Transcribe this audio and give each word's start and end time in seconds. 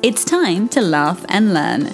It's 0.00 0.24
time 0.24 0.68
to 0.68 0.80
laugh 0.80 1.26
and 1.28 1.52
learn. 1.52 1.92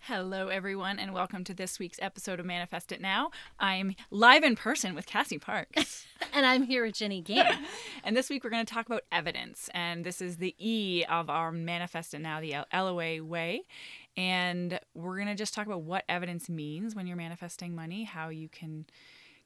Hello, 0.00 0.48
everyone, 0.48 0.98
and 0.98 1.14
welcome 1.14 1.44
to 1.44 1.54
this 1.54 1.78
week's 1.78 2.00
episode 2.02 2.40
of 2.40 2.46
Manifest 2.46 2.90
It 2.90 3.00
Now. 3.00 3.30
I'm 3.60 3.94
live 4.10 4.42
in 4.42 4.56
person 4.56 4.96
with 4.96 5.06
Cassie 5.06 5.38
Parks. 5.38 6.06
And 6.34 6.46
I'm 6.46 6.62
here 6.62 6.86
with 6.86 6.94
Jenny 6.94 7.20
Gann. 7.20 7.58
and 8.04 8.16
this 8.16 8.30
week 8.30 8.42
we're 8.42 8.48
going 8.48 8.64
to 8.64 8.74
talk 8.74 8.86
about 8.86 9.02
evidence. 9.12 9.68
And 9.74 10.02
this 10.02 10.22
is 10.22 10.38
the 10.38 10.54
E 10.58 11.04
of 11.06 11.28
our 11.28 11.52
Manifest 11.52 12.14
It 12.14 12.20
Now, 12.20 12.40
the 12.40 12.54
LOA 12.72 13.22
way. 13.22 13.64
And 14.16 14.80
we're 14.94 15.16
going 15.16 15.28
to 15.28 15.34
just 15.34 15.52
talk 15.52 15.66
about 15.66 15.82
what 15.82 16.04
evidence 16.08 16.48
means 16.48 16.96
when 16.96 17.06
you're 17.06 17.18
manifesting 17.18 17.74
money, 17.74 18.04
how 18.04 18.30
you 18.30 18.48
can 18.48 18.86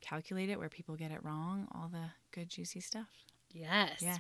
calculate 0.01 0.51
it, 0.51 0.59
where 0.59 0.69
people 0.69 0.97
get 0.97 1.11
it 1.11 1.23
wrong, 1.23 1.69
all 1.73 1.89
the 1.89 2.11
good, 2.33 2.49
juicy 2.49 2.81
stuff. 2.81 3.09
yes. 3.53 4.01
Yeah. 4.01 4.19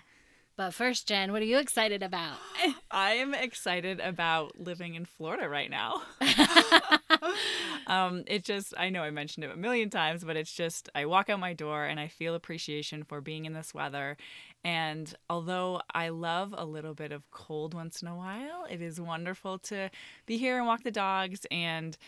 But 0.56 0.72
first, 0.72 1.06
Jen, 1.06 1.32
what 1.32 1.42
are 1.42 1.46
you 1.46 1.58
excited 1.58 2.02
about? 2.02 2.38
I 2.90 3.12
am 3.12 3.34
excited 3.34 4.00
about 4.00 4.58
living 4.58 4.94
in 4.94 5.04
Florida 5.04 5.50
right 5.50 5.70
now. 5.70 6.00
um, 7.86 8.24
it 8.26 8.42
just, 8.42 8.72
I 8.78 8.88
know 8.88 9.02
I 9.02 9.10
mentioned 9.10 9.44
it 9.44 9.50
a 9.50 9.56
million 9.56 9.90
times, 9.90 10.24
but 10.24 10.34
it's 10.34 10.52
just, 10.52 10.88
I 10.94 11.04
walk 11.04 11.28
out 11.28 11.40
my 11.40 11.52
door 11.52 11.84
and 11.84 12.00
I 12.00 12.08
feel 12.08 12.34
appreciation 12.34 13.04
for 13.04 13.20
being 13.20 13.44
in 13.44 13.52
this 13.52 13.74
weather. 13.74 14.16
And 14.64 15.12
although 15.28 15.82
I 15.94 16.08
love 16.08 16.54
a 16.56 16.64
little 16.64 16.94
bit 16.94 17.12
of 17.12 17.30
cold 17.30 17.74
once 17.74 18.00
in 18.00 18.08
a 18.08 18.16
while, 18.16 18.64
it 18.70 18.80
is 18.80 18.98
wonderful 18.98 19.58
to 19.58 19.90
be 20.24 20.38
here 20.38 20.56
and 20.56 20.66
walk 20.66 20.84
the 20.84 20.90
dogs 20.90 21.46
and 21.50 21.98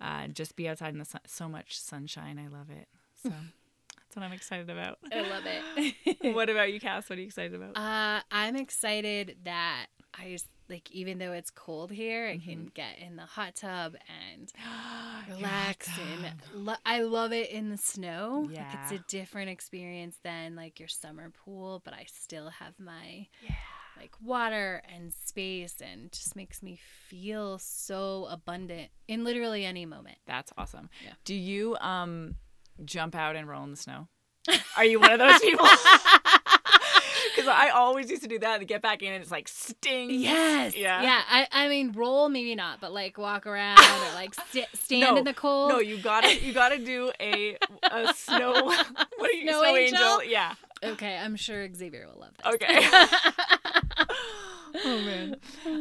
uh, 0.00 0.28
just 0.28 0.54
be 0.54 0.68
outside 0.68 0.92
in 0.92 1.00
the 1.00 1.04
sun. 1.04 1.22
So 1.26 1.48
much 1.48 1.76
sunshine. 1.80 2.38
I 2.38 2.46
love 2.46 2.70
it. 2.70 2.86
So 3.22 3.28
that's 3.96 4.16
what 4.16 4.22
I'm 4.24 4.32
excited 4.32 4.70
about. 4.70 4.98
I 5.12 5.20
love 5.20 5.42
it. 5.46 6.16
what 6.34 6.48
about 6.50 6.72
you, 6.72 6.80
Cass? 6.80 7.08
What 7.08 7.18
are 7.18 7.22
you 7.22 7.26
excited 7.28 7.54
about? 7.54 7.76
uh, 7.76 8.20
I'm 8.30 8.56
excited 8.56 9.36
that 9.44 9.86
I 10.18 10.30
just, 10.30 10.46
like, 10.68 10.90
even 10.90 11.18
though 11.18 11.32
it's 11.32 11.50
cold 11.50 11.90
here, 11.90 12.26
I 12.26 12.36
Mm-hmm. 12.36 12.50
can 12.50 12.70
get 12.74 12.98
in 12.98 13.16
the 13.16 13.22
hot 13.22 13.54
tub 13.56 13.94
and 14.36 14.52
relax. 15.28 15.88
And 15.98 16.30
lo- 16.54 16.74
I 16.84 17.02
love 17.02 17.32
it 17.32 17.50
in 17.50 17.70
the 17.70 17.76
snow. 17.76 18.48
Like, 18.48 18.74
it's 18.74 18.92
a 18.92 18.98
different 18.98 19.50
experience 19.50 20.16
than, 20.22 20.56
like, 20.56 20.78
your 20.78 20.88
summer 20.88 21.30
pool, 21.44 21.80
but 21.84 21.94
I 21.94 22.06
still 22.12 22.48
have 22.50 22.74
my. 22.78 23.26
yeah. 23.40 23.50
Like 24.00 24.12
water 24.22 24.80
and 24.94 25.12
space, 25.12 25.74
and 25.80 26.12
just 26.12 26.36
makes 26.36 26.62
me 26.62 26.78
feel 27.08 27.58
so 27.58 28.28
abundant 28.30 28.92
in 29.08 29.24
literally 29.24 29.64
any 29.64 29.86
moment. 29.86 30.18
That's 30.24 30.52
awesome. 30.56 30.88
Yeah. 31.04 31.14
Do 31.24 31.34
you 31.34 31.76
um 31.80 32.36
jump 32.84 33.14
out 33.14 33.36
and 33.36 33.48
roll 33.48 33.64
in 33.64 33.70
the 33.70 33.76
snow? 33.76 34.08
Are 34.76 34.84
you 34.84 35.00
one 35.00 35.12
of 35.12 35.18
those 35.18 35.40
people? 35.40 35.66
Because 37.34 37.48
I 37.48 37.68
always 37.70 38.10
used 38.10 38.22
to 38.22 38.28
do 38.28 38.40
that 38.40 38.58
and 38.58 38.68
get 38.68 38.82
back 38.82 39.00
in 39.00 39.12
and 39.12 39.22
it's 39.22 39.30
like 39.30 39.46
sting. 39.46 40.10
Yes. 40.10 40.76
Yeah. 40.76 41.02
Yeah. 41.02 41.22
I, 41.28 41.46
I 41.52 41.68
mean, 41.68 41.92
roll 41.92 42.28
maybe 42.28 42.56
not, 42.56 42.80
but 42.80 42.92
like 42.92 43.16
walk 43.16 43.46
around 43.46 43.78
or 43.78 44.14
like 44.14 44.34
st- 44.50 44.66
stand 44.74 45.02
No, 45.02 45.16
in 45.16 45.24
the 45.24 45.34
cold. 45.34 45.70
No, 45.70 45.78
you 45.78 45.98
gotta 45.98 46.36
you 46.36 46.52
gotta 46.52 46.78
do 46.78 47.12
a 47.20 47.56
a 47.92 48.12
snow. 48.14 48.52
What 48.64 49.30
are 49.30 49.32
you? 49.32 49.48
Snow 49.48 49.64
angel? 49.64 50.24
Yeah. 50.24 50.54
Okay, 50.82 51.16
I'm 51.16 51.36
sure 51.36 51.72
Xavier 51.72 52.08
will 52.12 52.20
love 52.20 52.32
this. 52.36 52.54
Okay. 52.54 52.88
oh 54.84 55.02
man. 55.02 55.36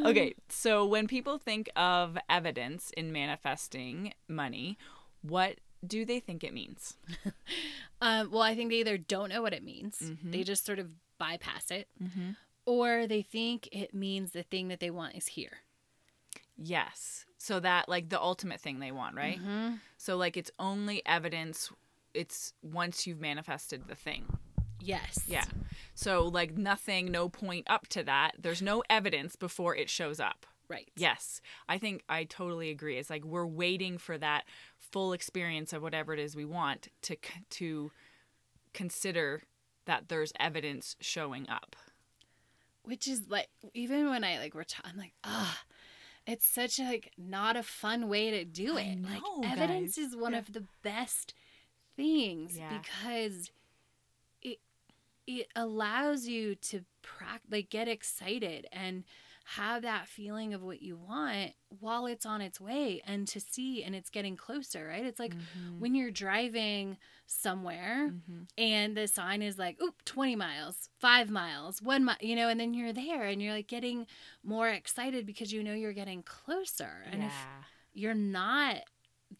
Okay, 0.05 0.35
so 0.49 0.85
when 0.85 1.07
people 1.07 1.39
think 1.39 1.69
of 1.75 2.17
evidence 2.29 2.91
in 2.95 3.11
manifesting 3.11 4.13
money, 4.27 4.77
what 5.21 5.57
do 5.87 6.05
they 6.05 6.19
think 6.19 6.43
it 6.43 6.53
means? 6.53 6.95
Um, 8.01 8.29
well, 8.31 8.41
I 8.41 8.55
think 8.55 8.69
they 8.69 8.77
either 8.79 8.97
don't 8.97 9.29
know 9.29 9.41
what 9.41 9.53
it 9.53 9.63
means, 9.63 9.97
Mm-hmm. 10.03 10.31
they 10.31 10.43
just 10.43 10.65
sort 10.65 10.79
of 10.79 10.89
bypass 11.17 11.71
it, 11.71 11.87
or 12.65 13.07
they 13.07 13.21
think 13.21 13.67
it 13.71 13.93
means 13.93 14.31
the 14.31 14.43
thing 14.43 14.67
that 14.67 14.79
they 14.79 14.89
want 14.91 15.15
is 15.15 15.27
here. 15.27 15.59
Yes. 16.57 17.25
So 17.37 17.59
that 17.59 17.87
like 17.87 18.09
the 18.09 18.21
ultimate 18.21 18.59
thing 18.59 18.79
they 18.79 18.91
want, 18.91 19.15
right? 19.15 19.39
Mm-hmm. 19.39 19.75
So 19.97 20.17
like 20.17 20.37
it's 20.37 20.51
only 20.59 21.05
evidence 21.05 21.71
it's 22.13 22.53
once 22.63 23.05
you've 23.05 23.19
manifested 23.19 23.87
the 23.87 23.95
thing. 23.95 24.25
Yes. 24.79 25.21
Yeah. 25.27 25.45
So 25.93 26.25
like 26.27 26.57
nothing, 26.57 27.11
no 27.11 27.29
point 27.29 27.67
up 27.69 27.87
to 27.89 28.03
that. 28.03 28.31
There's 28.39 28.61
no 28.61 28.83
evidence 28.89 29.35
before 29.35 29.75
it 29.75 29.89
shows 29.89 30.19
up. 30.19 30.45
Right. 30.69 30.89
Yes. 30.97 31.41
I 31.69 31.77
think 31.77 32.03
I 32.09 32.25
totally 32.25 32.69
agree. 32.69 32.97
It's 32.97 33.09
like 33.09 33.23
we're 33.23 33.45
waiting 33.45 33.97
for 33.97 34.17
that 34.17 34.43
full 34.77 35.13
experience 35.13 35.71
of 35.73 35.81
whatever 35.81 36.13
it 36.13 36.19
is 36.19 36.35
we 36.35 36.45
want 36.45 36.89
to 37.03 37.15
to 37.51 37.91
consider 38.73 39.43
that 39.85 40.09
there's 40.09 40.33
evidence 40.39 40.95
showing 40.99 41.47
up. 41.49 41.75
Which 42.83 43.07
is 43.07 43.23
like, 43.29 43.47
even 43.73 44.09
when 44.09 44.23
I 44.23 44.37
like, 44.39 44.53
we're 44.55 44.65
I'm 44.83 44.97
like, 44.97 45.13
ah. 45.23 45.61
It's 46.25 46.45
such 46.45 46.77
a, 46.79 46.83
like 46.83 47.13
not 47.17 47.55
a 47.55 47.63
fun 47.63 48.09
way 48.09 48.31
to 48.31 48.43
do 48.43 48.75
it. 48.75 48.95
know, 48.97 49.07
like 49.41 49.49
evidence 49.51 49.95
guys. 49.95 50.07
is 50.07 50.15
one 50.15 50.33
Yeah. 50.33 50.39
of 50.39 50.51
the 50.51 50.65
best 50.83 51.33
things 51.95 52.57
Yeah. 52.57 52.77
because 52.77 53.49
it 54.41 54.59
it 55.25 55.47
allows 55.55 56.27
you 56.27 56.55
to 56.55 56.83
prac- 57.01 57.43
like 57.49 57.69
get 57.69 57.87
excited 57.87 58.67
and 58.73 59.05
have 59.55 59.81
that 59.83 60.07
feeling 60.07 60.53
of 60.53 60.61
what 60.61 60.81
you 60.81 60.97
want 60.97 61.53
while 61.79 62.05
it's 62.05 62.25
on 62.25 62.41
its 62.41 62.59
way 62.59 63.01
and 63.07 63.27
to 63.29 63.39
see 63.39 63.81
and 63.81 63.95
it's 63.95 64.09
getting 64.09 64.35
closer 64.35 64.87
right? 64.87 65.05
It's 65.05 65.19
like 65.19 65.33
Mm-hmm. 65.35 65.79
when 65.79 65.95
you're 65.95 66.11
driving 66.11 66.97
somewhere 67.25 68.11
and 68.57 68.97
the 68.97 69.07
sign 69.07 69.41
is 69.41 69.57
like 69.57 69.77
oop 69.81 70.03
20 70.05 70.35
miles 70.35 70.89
5 70.99 71.29
miles 71.29 71.81
1 71.81 72.03
mile 72.03 72.15
you 72.19 72.35
know 72.35 72.49
and 72.49 72.59
then 72.59 72.73
you're 72.73 72.91
there 72.93 73.23
and 73.23 73.41
you're 73.41 73.53
like 73.53 73.67
getting 73.67 74.05
more 74.43 74.69
excited 74.69 75.25
because 75.25 75.53
you 75.53 75.63
know 75.63 75.73
you're 75.73 75.93
getting 75.93 76.23
closer. 76.23 77.03
And 77.11 77.23
if 77.23 77.33
you're 77.93 78.13
not 78.13 78.77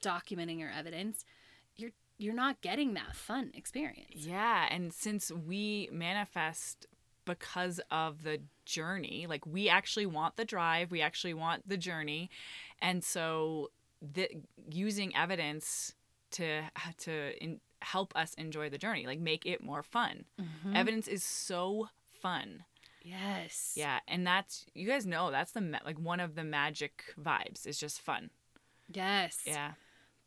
documenting 0.01 0.59
your 0.59 0.71
evidence 0.71 1.25
you're 1.75 1.91
you're 2.17 2.33
not 2.33 2.61
getting 2.61 2.93
that 2.95 3.15
fun 3.15 3.51
experience. 3.53 4.15
Yeah, 4.15 4.65
and 4.71 4.91
since 4.93 5.31
we 5.31 5.87
manifest 5.91 6.87
because 7.25 7.79
of 7.91 8.23
the 8.23 8.41
journey, 8.67 9.25
like 9.27 9.45
we 9.45 9.69
actually 9.69 10.05
want 10.05 10.35
the 10.35 10.45
drive, 10.45 10.91
we 10.91 11.01
actually 11.01 11.33
want 11.33 11.67
the 11.67 11.77
journey, 11.77 12.29
and 12.81 13.03
so 13.03 13.71
the 14.01 14.29
using 14.69 15.15
evidence 15.15 15.93
to 16.31 16.61
to 16.99 17.43
in, 17.43 17.59
help 17.81 18.15
us 18.15 18.33
enjoy 18.35 18.69
the 18.69 18.77
journey, 18.77 19.05
like 19.07 19.19
make 19.19 19.45
it 19.45 19.63
more 19.63 19.83
fun. 19.83 20.25
Mm-hmm. 20.39 20.75
Evidence 20.75 21.07
is 21.07 21.23
so 21.23 21.89
fun. 22.21 22.65
yes 23.03 23.73
Yeah, 23.75 23.99
and 24.07 24.27
that's 24.27 24.65
you 24.73 24.87
guys 24.87 25.05
know 25.05 25.31
that's 25.31 25.51
the 25.53 25.79
like 25.85 25.97
one 25.99 26.19
of 26.19 26.35
the 26.35 26.43
magic 26.43 27.03
vibes 27.19 27.65
is 27.65 27.79
just 27.79 28.01
fun. 28.01 28.29
yes 28.93 29.39
Yeah, 29.45 29.71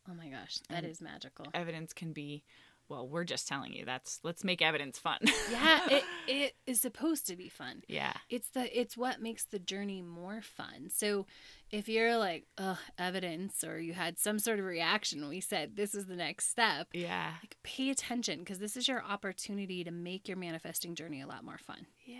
oh 0.08 0.14
my 0.14 0.28
gosh 0.28 0.58
that 0.70 0.84
is 0.84 1.00
magical 1.00 1.46
evidence 1.54 1.92
can 1.92 2.12
be. 2.12 2.42
Well, 2.90 3.08
we're 3.08 3.24
just 3.24 3.46
telling 3.48 3.72
you 3.72 3.84
that's 3.86 4.20
let's 4.24 4.44
make 4.44 4.60
evidence 4.60 4.98
fun. 4.98 5.18
yeah 5.50 5.80
it, 5.90 6.04
it 6.26 6.56
is 6.66 6.80
supposed 6.80 7.26
to 7.28 7.36
be 7.36 7.48
fun 7.48 7.82
yeah. 7.88 8.12
it's 8.28 8.50
the 8.50 8.78
it's 8.78 8.96
what 8.96 9.22
makes 9.22 9.44
the 9.44 9.58
journey 9.60 10.02
more 10.02 10.42
fun 10.42 10.90
so 10.92 11.24
if 11.70 11.88
you're 11.88 12.16
like 12.18 12.44
Ugh, 12.58 12.76
evidence 12.98 13.62
or 13.64 13.78
you 13.78 13.92
had 13.94 14.18
some 14.18 14.38
sort 14.40 14.58
of 14.58 14.64
reaction 14.64 15.28
we 15.28 15.40
said 15.40 15.76
this 15.76 15.94
is 15.94 16.06
the 16.06 16.16
next 16.16 16.50
step 16.50 16.88
Yeah. 16.92 17.34
like 17.42 17.56
pay 17.62 17.90
attention 17.90 18.40
because 18.40 18.58
this 18.58 18.76
is 18.76 18.88
your 18.88 19.02
opportunity 19.04 19.84
to 19.84 19.90
make 19.92 20.26
your 20.28 20.36
manifesting 20.36 20.94
journey 20.96 21.20
a 21.22 21.26
lot 21.28 21.44
more 21.44 21.58
fun 21.58 21.86
Yeah. 22.04 22.16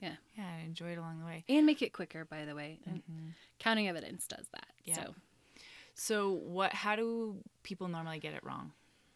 Yeah. 0.00 0.16
Yeah, 0.36 0.44
I 0.60 0.64
enjoy 0.66 0.90
it 0.92 0.98
along 0.98 1.20
the 1.20 1.24
way. 1.24 1.44
and 1.48 1.64
make 1.64 1.80
it 1.80 1.94
quicker 1.94 2.26
by 2.26 2.44
the 2.44 2.54
way 2.54 2.78
and 2.86 2.96
mm-hmm. 2.98 3.28
counting 3.58 3.88
evidence 3.88 4.26
does 4.26 4.46
that 4.52 4.66
Yeah. 4.84 4.96
so 4.96 5.14
So 5.94 6.30
what 6.32 6.74
how 6.74 6.94
do 6.96 7.36
people 7.62 7.88
normally 7.88 8.18
get 8.18 8.34
it 8.34 8.44
wrong? 8.44 8.72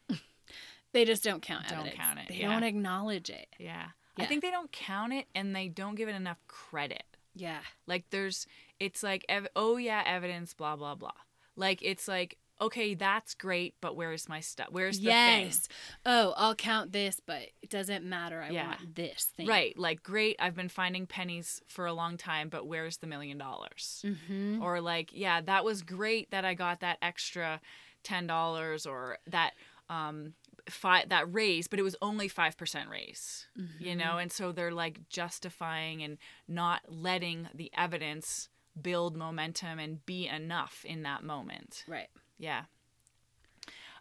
they 0.93 1.05
just 1.05 1.23
don't 1.25 1.43
count 1.43 1.69
Don't 1.69 1.81
evidence 1.81 1.96
count 2.00 2.19
it, 2.20 2.29
they 2.29 2.37
yeah. 2.37 2.49
don't 2.50 2.62
acknowledge 2.64 3.31
it 3.31 3.49
Yeah. 3.58 3.88
I 4.17 4.25
think 4.26 4.43
they 4.43 4.50
don't 4.50 4.73
count 4.73 5.12
it 5.12 5.26
and 5.35 5.55
they 5.55 5.69
don't 5.69 5.94
give 5.94 6.08
it 6.08 6.14
enough 6.17 6.38
credit. 6.49 7.05
yeah 7.35 7.61
Like 7.87 8.05
there's 8.11 8.46
it's 8.81 9.02
like 9.02 9.25
ev- 9.29 9.49
oh 9.56 9.76
yeah, 9.76 10.02
evidence 10.06 10.55
blah 10.55 10.76
blah 10.76 10.94
blah. 10.94 11.12
Like 11.56 11.82
it's 11.82 12.08
like 12.08 12.37
okay, 12.61 12.94
that's 12.94 13.35
great, 13.35 13.75
but 13.81 13.94
where's 13.94 14.29
my 14.29 14.40
stuff? 14.40 14.67
Where's 14.73 14.99
the 14.99 15.05
yes. 15.05 15.58
thing? 15.58 15.76
Oh, 16.05 16.35
I'll 16.37 16.56
count 16.56 16.90
this, 16.90 17.20
but 17.25 17.43
it 17.62 17.70
doesn't 17.70 18.05
matter. 18.05 18.43
I 18.43 18.50
Yeah. 18.50 18.67
want 18.70 18.96
this 18.96 19.31
thing. 19.37 19.46
Right, 19.46 19.79
like 19.79 20.02
great, 20.02 20.35
I've 20.40 20.56
been 20.56 20.69
finding 20.69 21.06
pennies 21.06 21.62
for 21.69 21.87
a 21.87 21.93
long 21.93 22.17
time, 22.17 22.49
but 22.49 22.67
where's 22.67 22.96
the 22.96 23.06
million 23.06 23.38
dollars? 23.38 24.05
Mm-hmm. 24.05 24.61
Or 24.61 24.81
like, 24.81 25.11
yeah, 25.12 25.40
that 25.43 25.64
was 25.64 25.82
great 25.82 26.32
that 26.32 26.44
I 26.44 26.55
got 26.55 26.81
that 26.81 26.99
extra 27.00 27.61
ten 28.02 28.26
dollars 28.26 28.87
or 28.87 29.19
that 29.29 29.52
um 29.88 30.35
five 30.69 31.08
that 31.08 31.32
raise, 31.32 31.67
but 31.69 31.79
it 31.79 31.82
was 31.82 31.96
only 32.02 32.29
five 32.29 32.56
percent 32.56 32.88
raise. 32.90 33.46
You 33.56 33.64
Mm-hmm. 33.90 33.99
know, 33.99 34.19
and 34.19 34.31
so 34.32 34.52
they're 34.52 34.73
like 34.73 35.08
justifying 35.08 36.02
and 36.02 36.19
not 36.46 36.82
letting 36.88 37.49
the 37.55 37.70
evidence 37.76 38.49
build 38.81 39.17
momentum 39.17 39.79
and 39.79 40.05
be 40.06 40.29
enough 40.29 40.85
in 40.85 41.02
that 41.02 41.25
moment. 41.25 41.85
Right. 41.88 42.08
Yeah. 42.38 42.64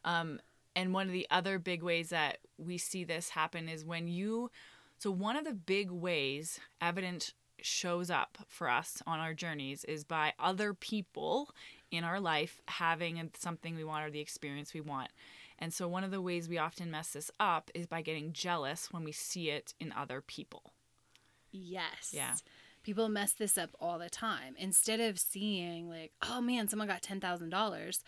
Um, 0.06 0.40
and 0.76 0.94
one 0.94 1.08
of 1.08 1.14
the 1.14 1.28
other 1.32 1.58
big 1.60 1.82
ways 1.82 2.10
that 2.10 2.38
we 2.58 2.78
see 2.78 3.04
this 3.04 3.30
happen 3.30 3.68
is 3.68 3.84
when 3.84 4.08
you, 4.08 4.52
so 5.00 5.10
one 5.12 5.36
of 5.36 5.44
the 5.46 5.54
big 5.54 5.90
ways 5.90 6.60
evidence 6.82 7.34
shows 7.60 8.12
up 8.12 8.38
for 8.48 8.70
us 8.70 9.02
on 9.08 9.20
our 9.20 9.34
journeys 9.34 9.84
is 9.86 10.04
by 10.04 10.34
other 10.40 10.74
people 10.76 11.50
in 11.90 12.04
our 12.04 12.20
life 12.20 12.62
having 12.68 13.32
something 13.36 13.76
we 13.76 13.84
want 13.84 14.06
or 14.06 14.12
the 14.12 14.20
experience 14.20 14.74
we 14.74 14.82
want. 14.82 15.10
And 15.60 15.74
so 15.74 15.88
one 15.88 16.04
of 16.04 16.12
the 16.12 16.22
ways 16.22 16.48
we 16.48 16.58
often 16.58 16.92
mess 16.92 17.12
this 17.12 17.32
up 17.40 17.72
is 17.74 17.88
by 17.88 18.02
getting 18.02 18.34
jealous 18.34 18.92
when 18.92 19.04
we 19.04 19.12
see 19.12 19.50
it 19.50 19.74
in 19.80 19.92
other 19.92 20.22
people. 20.22 20.74
Yes. 21.52 22.12
Yeah. 22.12 22.36
People 22.84 23.10
mess 23.10 23.34
this 23.34 23.58
up 23.58 23.72
all 23.80 24.00
the 24.00 24.10
time. 24.10 24.56
Instead 24.58 25.00
of 25.00 25.20
seeing 25.20 25.90
like, 25.90 26.12
oh 26.22 26.42
man, 26.42 26.68
someone 26.68 26.88
got 26.88 27.02
ten 27.02 27.20
thousand 27.20 27.50
dollars, 27.50 28.04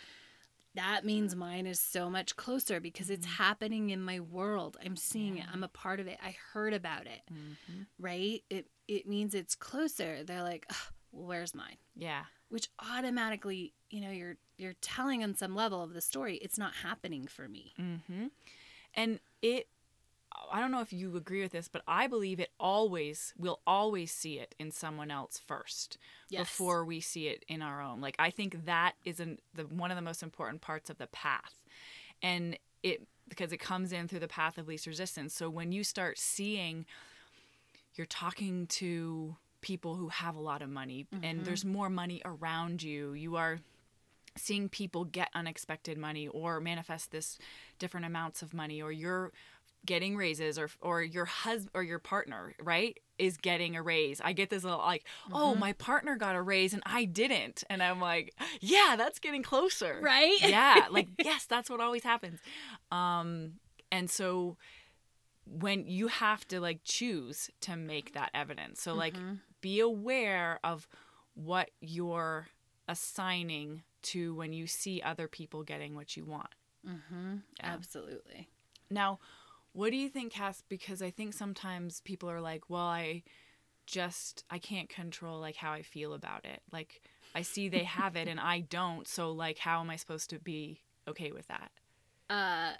that 0.75 1.03
means 1.03 1.33
mm. 1.33 1.39
mine 1.39 1.65
is 1.65 1.79
so 1.79 2.09
much 2.09 2.35
closer 2.35 2.79
because 2.79 3.09
it's 3.09 3.25
mm-hmm. 3.25 3.43
happening 3.43 3.89
in 3.89 4.01
my 4.01 4.19
world. 4.19 4.77
I'm 4.83 4.95
seeing 4.95 5.37
it. 5.37 5.45
I'm 5.51 5.63
a 5.63 5.67
part 5.69 5.99
of 5.99 6.07
it. 6.07 6.17
I 6.23 6.35
heard 6.53 6.73
about 6.73 7.07
it. 7.07 7.21
Mm-hmm. 7.31 7.81
Right? 7.99 8.43
It 8.49 8.67
it 8.87 9.07
means 9.07 9.33
it's 9.33 9.55
closer. 9.55 10.23
They're 10.23 10.43
like, 10.43 10.65
"Ugh, 10.69 10.93
well, 11.11 11.27
where's 11.27 11.55
mine? 11.55 11.77
Yeah. 11.95 12.23
Which 12.49 12.69
automatically, 12.79 13.73
you 13.89 14.01
know, 14.01 14.11
you're 14.11 14.37
you're 14.59 14.75
telling 14.81 15.23
on 15.23 15.35
some 15.35 15.55
level 15.55 15.81
of 15.81 15.93
the 15.93 16.01
story, 16.01 16.35
it's 16.37 16.57
not 16.57 16.73
happening 16.83 17.27
for 17.27 17.47
me. 17.47 17.73
Mm-hmm. 17.79 18.27
And 18.93 19.19
it, 19.41 19.67
I 20.51 20.59
don't 20.59 20.71
know 20.71 20.81
if 20.81 20.91
you 20.91 21.15
agree 21.15 21.41
with 21.41 21.51
this, 21.51 21.67
but 21.67 21.81
I 21.87 22.07
believe 22.07 22.39
it 22.39 22.49
always, 22.59 23.33
we'll 23.37 23.59
always 23.65 24.11
see 24.11 24.39
it 24.39 24.55
in 24.59 24.71
someone 24.71 25.11
else 25.11 25.39
first 25.45 25.97
Yes. 26.29 26.41
before 26.41 26.85
we 26.85 26.99
see 26.99 27.27
it 27.27 27.43
in 27.47 27.61
our 27.61 27.81
own. 27.81 28.01
Like, 28.01 28.15
I 28.19 28.29
think 28.29 28.65
that 28.65 28.93
is 29.05 29.19
an, 29.19 29.39
the, 29.55 29.63
one 29.63 29.91
of 29.91 29.95
the 29.95 30.01
most 30.01 30.21
important 30.21 30.61
parts 30.61 30.89
of 30.89 30.97
the 30.97 31.07
path. 31.07 31.63
And 32.21 32.57
it, 32.83 33.07
because 33.27 33.51
it 33.51 33.57
comes 33.57 33.91
in 33.91 34.07
through 34.07 34.19
the 34.19 34.27
path 34.27 34.57
of 34.57 34.67
least 34.67 34.87
resistance. 34.87 35.33
So 35.33 35.49
when 35.49 35.71
you 35.71 35.83
start 35.83 36.17
seeing, 36.19 36.85
you're 37.95 38.07
talking 38.07 38.67
to 38.67 39.35
people 39.61 39.95
who 39.95 40.09
have 40.09 40.35
a 40.35 40.39
lot 40.39 40.61
of 40.61 40.69
money 40.69 41.05
and 41.21 41.43
there's 41.45 41.65
more 41.65 41.89
money 41.89 42.21
around 42.23 42.81
you, 42.81 43.13
you 43.13 43.35
are 43.35 43.59
seeing 44.37 44.69
people 44.69 45.05
get 45.05 45.29
unexpected 45.33 45.97
money 45.97 46.27
or 46.27 46.59
manifest 46.59 47.11
this 47.11 47.37
different 47.77 48.05
amounts 48.05 48.41
of 48.41 48.53
money 48.53 48.81
or 48.81 48.91
you're 48.91 49.31
getting 49.85 50.17
raises 50.17 50.59
or 50.59 50.69
or 50.81 51.01
your 51.01 51.25
husband 51.25 51.71
or 51.73 51.83
your 51.83 51.99
partner 51.99 52.53
right 52.61 52.99
is 53.17 53.37
getting 53.37 53.75
a 53.75 53.81
raise. 53.81 54.21
I 54.21 54.33
get 54.33 54.49
this 54.49 54.63
little 54.63 54.79
like 54.79 55.05
oh 55.31 55.55
my 55.55 55.73
partner 55.73 56.15
got 56.15 56.35
a 56.35 56.41
raise 56.41 56.73
and 56.73 56.83
i 56.85 57.05
didn't. 57.05 57.63
And 57.69 57.81
i'm 57.81 57.99
like 58.01 58.33
yeah 58.61 58.95
that's 58.97 59.19
getting 59.19 59.43
closer. 59.43 59.99
Right? 60.01 60.37
yeah 60.41 60.87
like 60.91 61.07
yes 61.17 61.45
that's 61.45 61.69
what 61.69 61.79
always 61.79 62.03
happens. 62.03 62.39
Um 62.91 63.53
and 63.91 64.09
so 64.09 64.57
when 65.45 65.87
you 65.87 66.07
have 66.07 66.47
to 66.49 66.59
like 66.59 66.81
choose 66.83 67.49
to 67.61 67.75
make 67.75 68.13
that 68.13 68.31
evidence. 68.33 68.81
So 68.81 68.93
like 68.93 69.15
be 69.61 69.79
aware 69.79 70.59
of 70.63 70.87
what 71.33 71.71
you're 71.79 72.47
assigning 72.87 73.83
to 74.03 74.33
when 74.35 74.53
you 74.53 74.67
see 74.67 75.01
other 75.01 75.27
people 75.27 75.63
getting 75.63 75.95
what 75.95 76.15
you 76.17 76.25
want 76.25 76.49
Mm-hmm. 76.87 77.35
Yeah. 77.59 77.73
Absolutely. 77.73 78.47
now 78.89 79.19
what 79.73 79.91
do 79.91 79.97
you 79.97 80.07
think 80.09 80.31
cass 80.31 80.63
because 80.69 81.01
i 81.01 81.09
think 81.11 81.33
sometimes 81.33 81.99
people 82.01 82.29
are 82.29 82.39
like 82.41 82.69
well 82.69 82.81
i 82.87 83.21
just 83.85 84.45
i 84.49 84.57
can't 84.59 84.87
control 84.87 85.39
like 85.39 85.55
how 85.57 85.71
i 85.73 85.81
feel 85.81 86.13
about 86.13 86.45
it 86.45 86.61
like 86.71 87.01
i 87.35 87.41
see 87.41 87.67
they 87.69 87.83
have 87.99 88.15
it 88.15 88.27
and 88.27 88.39
i 88.39 88.61
don't 88.61 89.07
so 89.07 89.31
like 89.31 89.57
how 89.57 89.81
am 89.81 89.89
i 89.89 89.95
supposed 89.97 90.29
to 90.29 90.39
be 90.39 90.81
okay 91.07 91.31
with 91.31 91.47
that 91.47 91.71
Uh, 92.29 92.73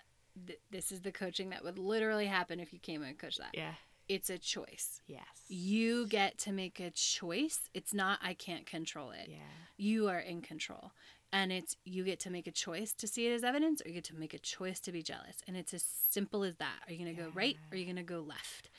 th- 0.48 0.60
this 0.72 0.92
is 0.92 1.02
the 1.02 1.12
coaching 1.12 1.50
that 1.50 1.64
would 1.64 1.78
literally 1.80 2.28
happen 2.28 2.60
if 2.60 2.72
you 2.72 2.80
came 2.80 3.04
and 3.04 3.18
coached 3.20 3.40
that. 3.40 3.50
yeah 3.54 3.74
It's 4.10 4.30
a 4.30 4.38
choice. 4.38 5.02
yes 5.08 5.26
You 5.48 6.08
get 6.08 6.38
to 6.40 6.52
make 6.52 6.80
a 6.80 6.90
choice. 6.92 7.70
It's 7.74 7.94
not 7.94 8.20
I 8.22 8.34
can't 8.34 8.66
control 8.66 9.12
it. 9.12 9.28
yeah 9.30 9.38
You 9.78 10.08
are 10.10 10.20
in 10.20 10.42
control. 10.42 10.92
And 11.32 11.52
it's 11.52 11.76
you 11.86 12.04
get 12.04 12.20
to 12.22 12.32
make 12.32 12.48
a 12.48 12.52
choice 12.52 12.92
to 12.94 13.08
see 13.08 13.28
it 13.28 13.34
as 13.34 13.44
evidence 13.44 13.82
or 13.84 13.90
you 13.90 13.94
get 13.94 14.04
to 14.06 14.16
make 14.16 14.34
a 14.34 14.40
choice 14.40 14.80
to 14.82 14.92
be 14.92 15.04
jealous. 15.04 15.38
And 15.48 15.56
it's 15.56 15.74
as 15.76 15.84
simple 16.10 16.44
as 16.44 16.56
that. 16.56 16.80
Are 16.88 16.92
you 16.92 17.04
going 17.06 17.16
to 17.16 17.22
go 17.22 17.30
right 17.36 17.56
or 17.72 17.76
are 17.76 17.78
you 17.78 17.86
going 17.86 17.96
to 17.98 18.04
go 18.04 18.20
left? 18.20 18.70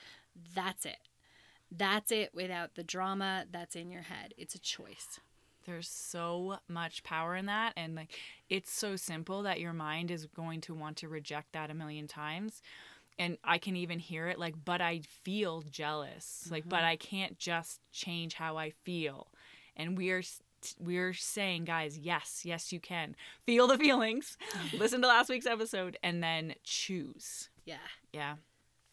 That's 0.55 0.85
it. 0.85 0.99
That's 1.71 2.11
it 2.11 2.31
without 2.35 2.75
the 2.75 2.83
drama 2.83 3.45
that's 3.53 3.77
in 3.77 3.89
your 3.93 4.03
head. 4.03 4.35
It's 4.37 4.57
a 4.57 4.59
choice. 4.59 5.21
there's 5.67 5.89
so 5.89 6.59
much 6.67 7.05
power 7.05 7.37
in 7.37 7.47
that 7.47 7.73
and 7.77 7.95
like 7.95 8.13
it's 8.49 8.73
so 8.73 8.97
simple 8.97 9.43
that 9.45 9.61
your 9.61 9.73
mind 9.75 10.11
is 10.11 10.27
going 10.27 10.61
to 10.61 10.75
want 10.75 10.97
to 10.97 11.07
reject 11.09 11.53
that 11.53 11.71
a 11.71 11.75
million 11.75 12.09
times 12.09 12.63
and 13.21 13.39
i 13.45 13.59
can 13.59 13.77
even 13.77 13.99
hear 14.01 14.27
it 14.27 14.39
like 14.39 14.55
but 14.65 14.81
i 14.81 15.01
feel 15.23 15.63
jealous 15.71 16.49
like 16.51 16.69
but 16.69 16.83
i 16.83 16.97
can't 16.97 17.39
just 17.39 17.81
change 17.93 18.35
how 18.35 18.57
i 18.57 18.71
feel. 18.71 19.29
And 19.77 19.97
we're 19.97 20.23
we're 20.79 21.15
saying 21.15 21.65
guys 21.65 21.97
yes 21.97 22.43
yes 22.45 22.73
you 22.73 22.81
can. 22.81 23.15
Feel 23.47 23.67
the 23.67 23.79
feelings 23.79 24.37
listen 24.79 25.01
to 25.03 25.09
last 25.09 25.29
week's 25.31 25.47
episode 25.47 25.97
and 26.03 26.23
then 26.23 26.55
choose. 26.65 27.49
Yeah. 27.65 27.77
yeah. 28.13 28.35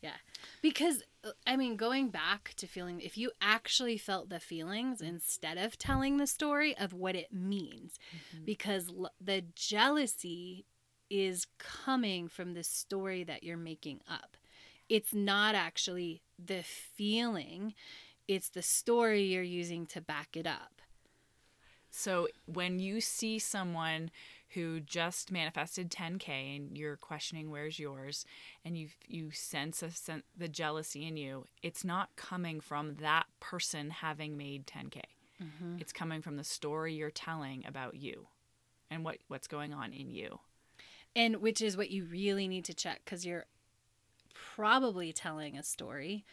Yeah. 0.02 0.14
Because, 0.62 1.02
uh, 1.24 1.32
I 1.48 1.58
mean, 1.58 1.76
going 1.76 2.10
back 2.10 2.54
to 2.58 2.68
feeling, 2.68 3.02
if 3.02 3.18
you 3.18 3.32
actually 3.42 3.98
felt 3.98 4.30
the 4.30 4.40
feelings 4.40 5.02
instead 5.02 5.58
of 5.58 5.78
telling 5.78 6.18
the 6.18 6.28
story 6.28 6.78
of 6.78 6.94
what 6.94 7.16
it 7.16 7.34
means, 7.34 7.98
because 8.46 8.90
l- 8.90 9.12
the 9.20 9.44
jealousy 9.56 10.66
is 11.09 11.48
coming 11.57 12.27
from 12.27 12.54
the 12.54 12.63
story 12.63 13.24
that 13.24 13.44
you're 13.44 13.57
making 13.57 14.01
up. 14.09 14.38
It's 14.89 15.13
not 15.13 15.56
actually 15.56 16.21
the 16.44 16.63
feeling, 16.63 17.73
it's 18.28 18.49
the 18.49 18.61
story 18.61 19.23
you're 19.23 19.42
using 19.42 19.85
to 19.87 20.02
back 20.02 20.35
it 20.35 20.47
up. 20.47 20.81
So 21.90 22.28
when 22.45 22.80
you 22.80 23.02
see 23.02 23.40
someone 23.40 24.11
who 24.49 24.80
just 24.80 25.31
manifested 25.31 25.92
10k 25.92 26.56
and 26.56 26.78
you're 26.78 26.95
questioning 26.95 27.49
where's 27.49 27.80
yours 27.80 28.26
and 28.64 28.78
you 28.78 28.90
you 29.07 29.31
sense 29.31 29.83
a 29.83 29.92
sen- 29.92 30.23
the 30.37 30.47
jealousy 30.47 31.06
in 31.06 31.18
you, 31.18 31.45
it's 31.64 31.83
not 31.83 32.16
coming 32.16 32.59
from 32.59 32.95
that 32.95 33.26
person 33.40 33.90
having 33.90 34.37
made 34.37 34.68
10k. 34.68 35.02
Mm-hmm. 35.42 35.78
It's 35.80 35.94
coming 35.94 36.21
from 36.21 36.37
the 36.37 36.44
story 36.44 36.94
you're 36.94 37.11
telling 37.11 37.66
about 37.66 37.95
you 37.95 38.28
and 38.90 39.04
what 39.04 39.18
what's 39.28 39.47
going 39.47 39.73
on 39.73 39.92
in 39.92 40.11
you. 40.11 40.40
And 41.18 41.38
which 41.38 41.62
is 41.62 41.76
what 41.76 41.90
you 41.90 42.06
really 42.06 42.47
need 42.47 42.64
to 42.66 42.74
check 42.74 43.02
because 43.04 43.26
you're 43.26 43.47
probably 44.56 45.12
telling 45.12 45.57
a 45.57 45.64
story 45.64 46.24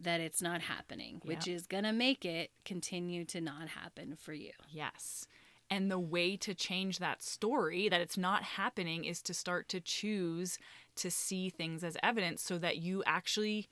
that 0.00 0.20
it's 0.20 0.42
not 0.42 0.60
happening, 0.62 1.20
which 1.24 1.48
is 1.48 1.66
going 1.66 1.84
to 1.84 1.92
make 1.92 2.24
it 2.24 2.50
continue 2.64 3.24
to 3.24 3.40
not 3.40 3.68
happen 3.68 4.16
for 4.16 4.32
you. 4.32 4.52
Yes. 4.70 5.26
And 5.70 5.90
the 5.90 5.98
way 5.98 6.36
to 6.38 6.54
change 6.54 6.98
that 6.98 7.22
story 7.22 7.88
that 7.88 8.00
it's 8.00 8.18
not 8.18 8.42
happening 8.42 9.04
is 9.04 9.22
to 9.22 9.34
start 9.34 9.68
to 9.70 9.80
choose 9.80 10.58
to 10.96 11.10
see 11.10 11.48
things 11.48 11.82
as 11.82 11.96
evidence 12.02 12.42
so 12.42 12.58
that 12.58 12.78
you 12.78 13.02
actually 13.06 13.68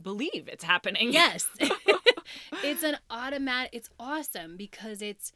believe 0.00 0.48
it's 0.48 0.64
happening. 0.64 1.12
Yes. 1.12 1.46
it's 2.64 2.82
an 2.82 2.96
automatic, 3.10 3.70
it's 3.72 3.90
awesome 3.98 4.56
because 4.56 5.02
it's, 5.02 5.32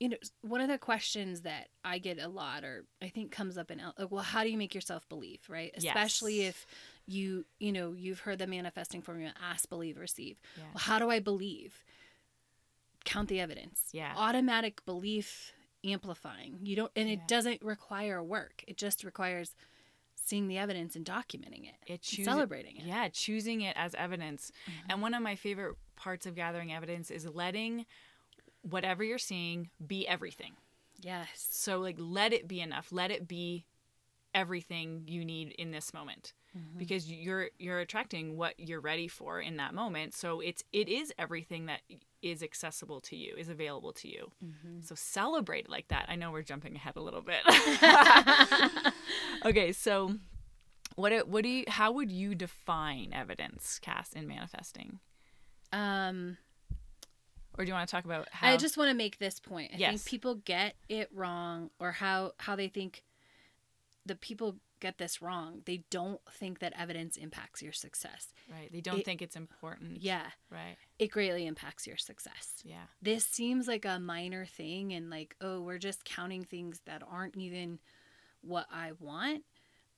you 0.00 0.08
know, 0.08 0.16
one 0.40 0.62
of 0.62 0.68
the 0.68 0.78
questions 0.78 1.42
that 1.42 1.68
I 1.84 1.98
get 1.98 2.18
a 2.18 2.26
lot 2.26 2.64
or 2.64 2.86
I 3.02 3.08
think 3.08 3.30
comes 3.30 3.58
up 3.58 3.70
in, 3.70 3.80
like, 3.98 4.10
well, 4.10 4.22
how 4.24 4.42
do 4.42 4.50
you 4.50 4.56
make 4.56 4.74
yourself 4.74 5.06
believe, 5.10 5.40
right? 5.48 5.70
Yes. 5.74 5.84
Especially 5.84 6.46
if 6.46 6.66
you, 7.06 7.44
you 7.58 7.70
know, 7.70 7.92
you've 7.92 8.20
heard 8.20 8.38
the 8.38 8.46
manifesting 8.46 9.02
formula 9.02 9.34
ask, 9.40 9.68
believe, 9.68 9.98
receive. 9.98 10.40
Yeah. 10.56 10.64
Well, 10.74 10.82
how 10.82 10.98
do 10.98 11.10
I 11.10 11.20
believe? 11.20 11.84
Count 13.04 13.28
the 13.28 13.40
evidence. 13.40 13.90
Yeah. 13.92 14.14
Automatic 14.16 14.84
belief 14.86 15.52
amplifying. 15.84 16.58
You 16.62 16.76
don't, 16.76 16.92
and 16.96 17.08
it 17.08 17.20
Yeah. 17.20 17.26
doesn't 17.26 17.62
require 17.62 18.22
work. 18.22 18.64
It 18.66 18.78
just 18.78 19.04
requires 19.04 19.54
seeing 20.14 20.48
the 20.48 20.58
evidence 20.58 20.96
and 20.96 21.04
documenting 21.04 21.68
it, 21.68 21.76
It 21.86 22.12
and 22.16 22.24
celebrating 22.24 22.76
it. 22.76 22.84
Yeah, 22.84 23.08
choosing 23.08 23.62
it 23.62 23.74
as 23.76 23.94
evidence. 23.94 24.50
Mm-hmm. 24.62 24.90
And 24.90 25.02
one 25.02 25.12
of 25.12 25.22
my 25.22 25.34
favorite 25.36 25.76
parts 25.96 26.24
of 26.24 26.34
gathering 26.34 26.72
evidence 26.72 27.10
is 27.10 27.26
letting 27.26 27.84
whatever 28.62 29.02
you're 29.04 29.18
seeing 29.18 29.70
be 29.84 30.06
everything. 30.06 30.52
Yes. 31.00 31.48
So 31.50 31.78
like 31.80 31.96
let 31.98 32.32
it 32.32 32.48
be 32.48 32.60
enough. 32.60 32.88
Let 32.90 33.10
it 33.10 33.26
be 33.26 33.64
everything 34.34 35.04
you 35.06 35.24
need 35.24 35.52
in 35.52 35.70
this 35.70 35.92
moment. 35.92 36.32
Mm-hmm. 36.56 36.78
Because 36.78 37.10
you're 37.10 37.50
you're 37.58 37.78
attracting 37.78 38.36
what 38.36 38.58
you're 38.58 38.80
ready 38.80 39.08
for 39.08 39.40
in 39.40 39.56
that 39.58 39.72
moment. 39.72 40.14
So 40.14 40.40
it's 40.40 40.64
it 40.72 40.88
is 40.88 41.12
everything 41.18 41.66
that 41.66 41.80
is 42.22 42.42
accessible 42.42 43.00
to 43.02 43.16
you, 43.16 43.34
is 43.36 43.48
available 43.48 43.92
to 43.94 44.08
you. 44.08 44.32
Mm-hmm. 44.44 44.80
So 44.82 44.94
celebrate 44.94 45.70
like 45.70 45.88
that. 45.88 46.06
I 46.08 46.16
know 46.16 46.32
we're 46.32 46.42
jumping 46.42 46.74
ahead 46.74 46.96
a 46.96 47.00
little 47.00 47.22
bit. 47.22 47.42
okay, 49.44 49.72
so 49.72 50.16
what 50.96 51.28
what 51.28 51.44
do 51.44 51.48
you 51.48 51.64
how 51.68 51.92
would 51.92 52.10
you 52.10 52.34
define 52.34 53.10
evidence 53.12 53.78
Cass 53.80 54.12
in 54.12 54.26
manifesting? 54.26 54.98
um 55.72 56.36
Or 57.60 57.64
do 57.64 57.68
you 57.68 57.74
want 57.74 57.86
to 57.88 57.92
talk 57.94 58.06
about 58.06 58.26
how 58.30 58.48
I 58.48 58.56
just 58.56 58.78
want 58.78 58.88
to 58.90 58.96
make 58.96 59.18
this 59.18 59.38
point. 59.38 59.72
I 59.74 59.76
Yes. 59.76 59.90
think 59.90 60.04
people 60.06 60.34
get 60.36 60.76
it 60.88 61.10
wrong 61.12 61.70
or 61.78 61.92
how 61.92 62.32
how 62.38 62.56
they 62.56 62.68
think 62.68 63.04
the 64.06 64.14
people 64.16 64.56
get 64.80 64.96
this 64.96 65.20
wrong. 65.20 65.60
They 65.66 65.84
don't 65.90 66.22
think 66.32 66.60
that 66.60 66.72
evidence 66.74 67.18
impacts 67.18 67.60
your 67.60 67.72
success. 67.74 68.32
right, 68.50 68.72
they 68.72 68.80
don't 68.80 69.00
it- 69.00 69.04
think 69.04 69.20
it's 69.20 69.36
important. 69.36 70.00
Yeah, 70.00 70.30
Right. 70.48 70.78
it 70.98 71.08
greatly 71.08 71.46
impacts 71.46 71.86
your 71.86 71.98
success. 71.98 72.62
Yeah. 72.64 72.86
This 73.02 73.26
seems 73.26 73.68
like 73.68 73.84
a 73.84 73.98
minor 74.00 74.46
thing 74.46 74.94
and 74.94 75.10
like, 75.10 75.36
oh, 75.42 75.60
we're 75.60 75.76
just 75.78 76.06
counting 76.06 76.44
things 76.44 76.80
that 76.86 77.02
aren't 77.06 77.36
even 77.36 77.78
what 78.40 78.66
I 78.72 78.92
want. 78.92 79.44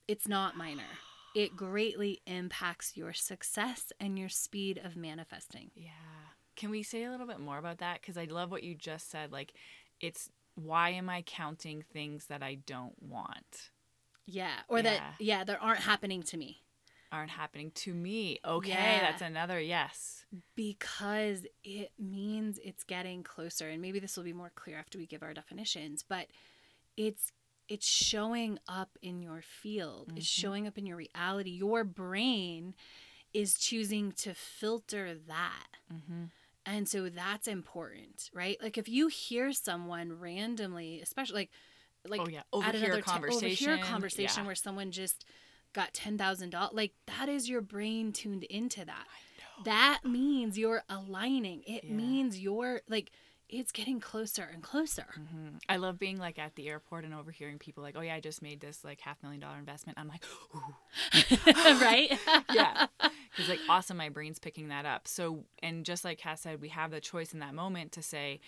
It's 0.05 0.27
not 0.27 0.57
minor. 0.57 0.89
It 1.33 1.55
greatly 1.55 2.21
impacts 2.27 2.97
your 2.97 3.13
success 3.13 3.93
and 4.01 4.19
your 4.19 4.29
speed 4.29 4.77
of 4.83 4.97
manifesting. 4.97 5.71
Yeah. 5.75 5.91
Can 6.55 6.69
we 6.69 6.83
say 6.83 7.03
a 7.03 7.11
little 7.11 7.27
bit 7.27 7.39
more 7.39 7.57
about 7.57 7.79
that? 7.79 8.01
Because 8.01 8.17
I 8.17 8.25
love 8.25 8.51
what 8.51 8.63
you 8.63 8.75
just 8.75 9.09
said. 9.09 9.31
Like, 9.31 9.53
it's 9.99 10.29
why 10.55 10.89
am 10.91 11.09
I 11.09 11.23
counting 11.23 11.83
things 11.93 12.25
that 12.27 12.43
I 12.43 12.55
don't 12.55 12.93
want 13.01 13.71
Yeah, 14.25 14.51
or 14.67 14.77
Yeah. 14.77 14.83
that 14.83 15.01
yeah, 15.19 15.43
that 15.43 15.57
aren't 15.61 15.79
happening 15.81 16.21
to 16.23 16.37
me. 16.37 16.59
aren't 17.11 17.31
happening 17.31 17.71
to 17.75 17.93
me? 17.93 18.39
Okay, 18.45 18.69
Yeah. 18.69 18.99
that's 19.01 19.21
another 19.21 19.59
yes. 19.59 20.25
because 20.55 21.45
it 21.63 21.91
means 21.99 22.59
it's 22.63 22.83
getting 22.83 23.23
closer 23.23 23.69
and 23.69 23.81
maybe 23.81 23.99
this 23.99 24.15
will 24.17 24.23
be 24.23 24.33
more 24.33 24.51
clear 24.55 24.77
after 24.77 24.97
we 24.97 25.05
give 25.05 25.21
our 25.23 25.33
definitions 25.33 26.03
but 26.07 26.27
it's 26.97 27.31
it's 27.69 27.87
showing 27.87 28.57
up 28.67 28.97
in 29.01 29.21
your 29.21 29.41
field 29.41 30.11
it's 30.15 30.25
showing 30.25 30.65
up 30.67 30.77
in 30.77 30.85
your 30.85 30.97
reality 30.97 31.51
your 31.51 31.83
brain 31.83 32.73
is 33.33 33.57
choosing 33.57 34.11
to 34.11 34.33
filter 34.33 35.13
that 35.27 35.67
Mm-hmm. 35.93 36.23
And 36.65 36.87
so 36.87 37.09
that's 37.09 37.47
important 37.47 38.29
right 38.33 38.57
like 38.61 38.77
if 38.77 38.87
you 38.87 39.07
hear 39.07 39.51
someone 39.51 40.19
randomly 40.19 41.01
especially 41.01 41.35
like 41.41 41.49
like 42.07 42.21
oh 42.21 42.27
yeah, 42.27 42.39
at 42.39 42.45
overhear 42.51 42.75
another 42.85 42.93
a 42.93 42.95
ti- 42.97 43.01
conversation. 43.11 43.69
overhear 43.69 43.75
a 43.75 43.87
conversation 43.87 44.43
yeah. 44.43 44.45
where 44.47 44.55
someone 44.55 44.91
just 44.91 45.25
got 45.73 45.93
ten 45.93 46.17
thousand 46.17 46.49
dollars. 46.49 46.71
Like 46.73 46.91
that 47.07 47.29
is 47.29 47.49
your 47.49 47.61
brain 47.61 48.11
tuned 48.11 48.43
into 48.43 48.83
that. 48.83 49.05
That 49.63 50.01
means 50.03 50.57
you're 50.57 50.83
aligning. 50.89 51.63
It 51.65 51.85
Yeah. 51.85 51.93
means 51.93 52.37
you're 52.39 52.81
like 52.89 53.11
it's 53.53 53.71
getting 53.71 53.99
closer 53.99 54.49
and 54.51 54.63
closer. 54.63 55.05
Mhm. 55.17 55.61
I 55.69 55.77
love 55.77 55.99
being 55.99 56.17
like 56.17 56.39
at 56.39 56.55
the 56.55 56.67
airport 56.67 57.05
and 57.05 57.13
overhearing 57.13 57.59
people 57.59 57.83
like, 57.83 57.95
"Oh 57.95 58.01
yeah, 58.01 58.15
I 58.15 58.19
just 58.19 58.41
made 58.41 58.59
this 58.59 58.83
like 58.83 59.01
half 59.01 59.21
million 59.21 59.39
dollar 59.41 59.57
investment." 59.57 59.97
I'm 59.99 60.07
like, 60.07 60.23
Ooh. 60.55 60.73
right? 61.81 62.17
yeah, 62.53 62.87
because 62.99 63.49
like 63.49 63.59
awesome, 63.69 63.97
my 63.97 64.09
brain's 64.09 64.39
picking 64.39 64.69
that 64.69 64.85
up. 64.85 65.07
So 65.07 65.45
and 65.61 65.85
just 65.85 66.03
like 66.03 66.17
Cass 66.17 66.41
said, 66.41 66.61
we 66.61 66.69
have 66.69 66.91
the 66.91 66.99
choice 66.99 67.33
in 67.33 67.39
that 67.39 67.53
moment 67.53 67.91
to 67.93 68.01
say, 68.01 68.39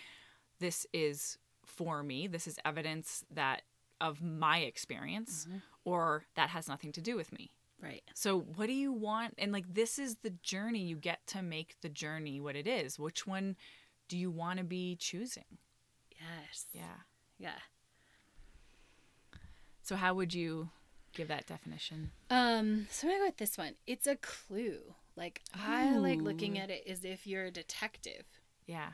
"This 0.58 0.86
is 0.92 1.38
for 1.64 2.02
me. 2.02 2.26
This 2.26 2.46
is 2.46 2.58
evidence 2.64 3.24
that 3.30 3.62
of 4.00 4.20
my 4.22 4.58
experience, 4.58 5.46
or 5.84 6.24
that 6.34 6.50
has 6.50 6.68
nothing 6.68 6.92
to 6.92 7.00
do 7.00 7.16
with 7.16 7.32
me." 7.32 7.50
right. 7.82 8.02
So, 8.14 8.40
what 8.40 8.66
do 8.66 8.72
you 8.72 8.92
want? 8.92 9.34
And 9.38 9.52
like, 9.52 9.74
this 9.74 9.98
is 9.98 10.16
the 10.16 10.30
journey. 10.42 10.80
You 10.80 10.96
get 10.96 11.26
to 11.28 11.42
make 11.42 11.76
the 11.82 11.88
journey 11.88 12.40
what 12.40 12.56
it 12.56 12.66
is. 12.66 12.98
Which 12.98 13.26
one 13.26 13.56
do 14.08 14.16
you 14.18 14.30
want 14.30 14.58
to 14.58 14.64
be 14.64 14.96
choosing? 14.96 15.58
Yes. 16.10 16.66
Yeah. 16.72 16.82
Yeah. 17.38 17.58
So, 19.82 19.96
how 19.96 20.14
would 20.14 20.34
you 20.34 20.70
give 21.12 21.28
that 21.28 21.46
definition? 21.46 22.10
Um, 22.30 22.86
so 22.90 23.06
I'm 23.06 23.12
gonna 23.14 23.22
go 23.24 23.26
with 23.28 23.36
this 23.36 23.56
one. 23.56 23.74
It's 23.86 24.06
a 24.06 24.16
clue. 24.16 24.94
Like 25.16 25.42
I 25.54 25.96
like 25.96 26.20
looking 26.20 26.58
at 26.58 26.70
it 26.70 26.84
as 26.86 27.04
if 27.04 27.26
you're 27.26 27.46
a 27.46 27.50
detective 27.50 28.24
Yeah. 28.66 28.90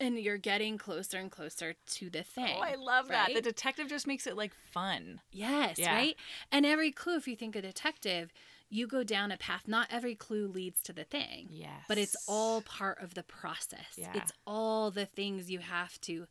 and 0.00 0.18
you're 0.18 0.36
getting 0.38 0.76
closer 0.76 1.18
and 1.18 1.30
closer 1.30 1.74
to 1.86 2.10
the 2.10 2.24
thing. 2.24 2.56
Oh, 2.58 2.62
I 2.62 2.74
love 2.74 3.06
that. 3.08 3.32
The 3.32 3.40
detective 3.40 3.88
just 3.88 4.08
makes 4.08 4.26
it 4.26 4.36
like 4.36 4.52
fun. 4.54 5.20
Yes, 5.30 5.78
Yeah. 5.78 5.94
right? 5.94 6.16
And 6.50 6.66
every 6.66 6.90
clue, 6.90 7.14
if 7.16 7.28
you 7.28 7.36
think 7.36 7.54
a 7.54 7.62
detective, 7.62 8.32
you 8.72 8.86
go 8.86 9.04
down 9.04 9.30
a 9.30 9.36
path. 9.36 9.64
Not 9.68 9.86
every 9.90 10.14
clue 10.14 10.48
leads 10.48 10.82
to 10.84 10.92
the 10.94 11.04
thing. 11.04 11.48
Yes. 11.50 11.84
But 11.88 11.98
it's 11.98 12.16
all 12.26 12.62
part 12.62 13.02
of 13.02 13.12
the 13.14 13.22
process. 13.22 13.94
Yeah. 13.96 14.12
It's 14.14 14.32
all 14.46 14.90
the 14.90 15.04
things 15.04 15.50
you 15.50 15.58
have 15.58 16.00
to. 16.02 16.26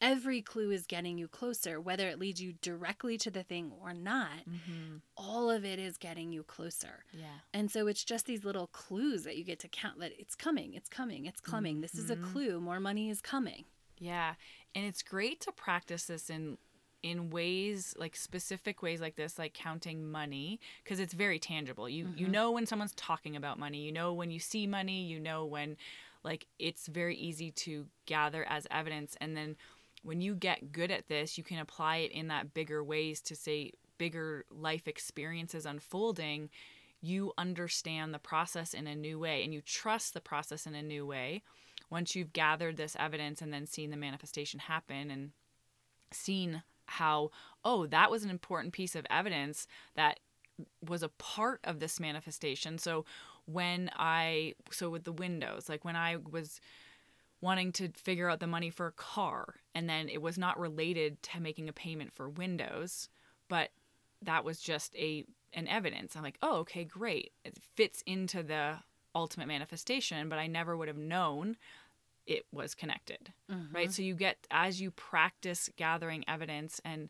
Every 0.00 0.40
clue 0.42 0.70
is 0.72 0.86
getting 0.86 1.16
you 1.18 1.28
closer, 1.28 1.80
whether 1.80 2.08
it 2.08 2.18
leads 2.18 2.40
you 2.40 2.54
directly 2.62 3.18
to 3.18 3.30
the 3.30 3.42
thing 3.44 3.70
or 3.80 3.92
not. 3.92 4.30
Mm-hmm. 4.50 4.96
All 5.16 5.48
of 5.50 5.64
it 5.64 5.78
is 5.78 5.96
getting 5.98 6.32
you 6.32 6.42
closer. 6.42 7.04
Yeah. 7.12 7.26
And 7.52 7.70
so 7.70 7.86
it's 7.86 8.02
just 8.02 8.24
these 8.26 8.42
little 8.44 8.66
clues 8.68 9.22
that 9.24 9.36
you 9.36 9.44
get 9.44 9.60
to 9.60 9.68
count 9.68 10.00
that 10.00 10.12
it's 10.18 10.34
coming, 10.34 10.72
it's 10.74 10.88
coming, 10.88 11.26
it's 11.26 11.40
coming. 11.40 11.82
This 11.82 11.94
is 11.94 12.10
a 12.10 12.16
Mhm. 12.16 12.32
clue. 12.32 12.58
More 12.60 12.80
money 12.80 13.10
is 13.10 13.20
coming. 13.20 13.66
Yeah. 13.98 14.34
And 14.74 14.84
it's 14.86 15.02
great 15.02 15.40
to 15.42 15.52
practice 15.52 16.06
this 16.06 16.28
in 16.30 16.56
in 17.02 17.30
ways 17.30 17.94
like 17.98 18.14
specific 18.14 18.82
ways 18.82 19.00
like 19.00 19.16
this 19.16 19.38
like 19.38 19.54
counting 19.54 20.10
money 20.10 20.60
because 20.82 21.00
it's 21.00 21.14
very 21.14 21.38
tangible. 21.38 21.88
You 21.88 22.08
you 22.16 22.24
mm-hmm. 22.24 22.32
know 22.32 22.50
when 22.52 22.66
someone's 22.66 22.94
talking 22.94 23.36
about 23.36 23.58
money. 23.58 23.78
You 23.78 23.92
know 23.92 24.12
when 24.12 24.30
you 24.30 24.38
see 24.38 24.66
money. 24.66 25.02
You 25.04 25.18
know 25.18 25.44
when 25.44 25.76
like 26.22 26.46
it's 26.58 26.86
very 26.86 27.16
easy 27.16 27.50
to 27.50 27.86
gather 28.06 28.44
as 28.48 28.66
evidence. 28.70 29.16
And 29.20 29.36
then 29.36 29.56
when 30.02 30.20
you 30.20 30.34
get 30.34 30.72
good 30.72 30.90
at 30.90 31.08
this 31.08 31.38
you 31.38 31.44
can 31.44 31.58
apply 31.58 31.98
it 31.98 32.12
in 32.12 32.28
that 32.28 32.54
bigger 32.54 32.82
ways 32.82 33.20
to 33.22 33.36
say 33.36 33.72
bigger 33.98 34.44
life 34.50 34.86
experiences 34.86 35.66
unfolding. 35.66 36.50
You 37.00 37.32
understand 37.36 38.14
the 38.14 38.20
process 38.20 38.74
in 38.74 38.86
a 38.86 38.94
new 38.94 39.18
way 39.18 39.42
and 39.42 39.52
you 39.52 39.60
trust 39.60 40.14
the 40.14 40.20
process 40.20 40.66
in 40.66 40.74
a 40.76 40.82
new 40.82 41.04
way 41.04 41.42
once 41.90 42.14
you've 42.14 42.32
gathered 42.32 42.76
this 42.76 42.96
evidence 42.98 43.42
and 43.42 43.52
then 43.52 43.66
seen 43.66 43.90
the 43.90 43.96
manifestation 43.96 44.60
happen 44.60 45.10
and 45.10 45.32
seen 46.10 46.62
how 46.86 47.30
oh 47.64 47.86
that 47.86 48.10
was 48.10 48.24
an 48.24 48.30
important 48.30 48.72
piece 48.72 48.94
of 48.94 49.06
evidence 49.10 49.66
that 49.96 50.20
was 50.86 51.02
a 51.02 51.08
part 51.08 51.60
of 51.64 51.80
this 51.80 51.98
manifestation. 51.98 52.78
So 52.78 53.04
when 53.46 53.90
i 53.96 54.54
so 54.70 54.88
with 54.88 55.02
the 55.02 55.12
windows 55.12 55.68
like 55.68 55.84
when 55.84 55.96
i 55.96 56.16
was 56.30 56.60
wanting 57.40 57.72
to 57.72 57.88
figure 57.96 58.30
out 58.30 58.38
the 58.38 58.46
money 58.46 58.70
for 58.70 58.86
a 58.86 58.92
car 58.92 59.56
and 59.74 59.88
then 59.88 60.08
it 60.08 60.22
was 60.22 60.38
not 60.38 60.58
related 60.60 61.20
to 61.24 61.40
making 61.40 61.68
a 61.68 61.72
payment 61.72 62.12
for 62.12 62.28
windows 62.28 63.08
but 63.48 63.70
that 64.22 64.44
was 64.44 64.60
just 64.60 64.94
a 64.96 65.24
an 65.54 65.66
evidence. 65.68 66.16
I'm 66.16 66.22
like 66.22 66.38
oh 66.40 66.58
okay 66.58 66.84
great. 66.84 67.32
It 67.44 67.58
fits 67.74 68.02
into 68.06 68.42
the 68.42 68.78
ultimate 69.14 69.48
manifestation 69.48 70.28
but 70.30 70.38
i 70.38 70.46
never 70.46 70.74
would 70.74 70.88
have 70.88 70.96
known 70.96 71.56
it 72.26 72.44
was 72.52 72.74
connected 72.74 73.32
right? 73.72 73.92
So 73.92 74.02
you 74.02 74.14
get 74.14 74.46
as 74.50 74.80
you 74.80 74.90
practice 74.90 75.68
gathering 75.76 76.24
evidence 76.28 76.80
and 76.84 77.08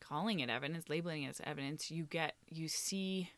calling 0.00 0.40
it 0.40 0.50
evidence 0.50 0.88
labeling 0.88 1.22
it 1.24 1.28
as 1.28 1.40
evidence 1.44 1.90
you 1.90 2.04
get 2.04 2.34
you 2.48 2.68
see 2.68 3.30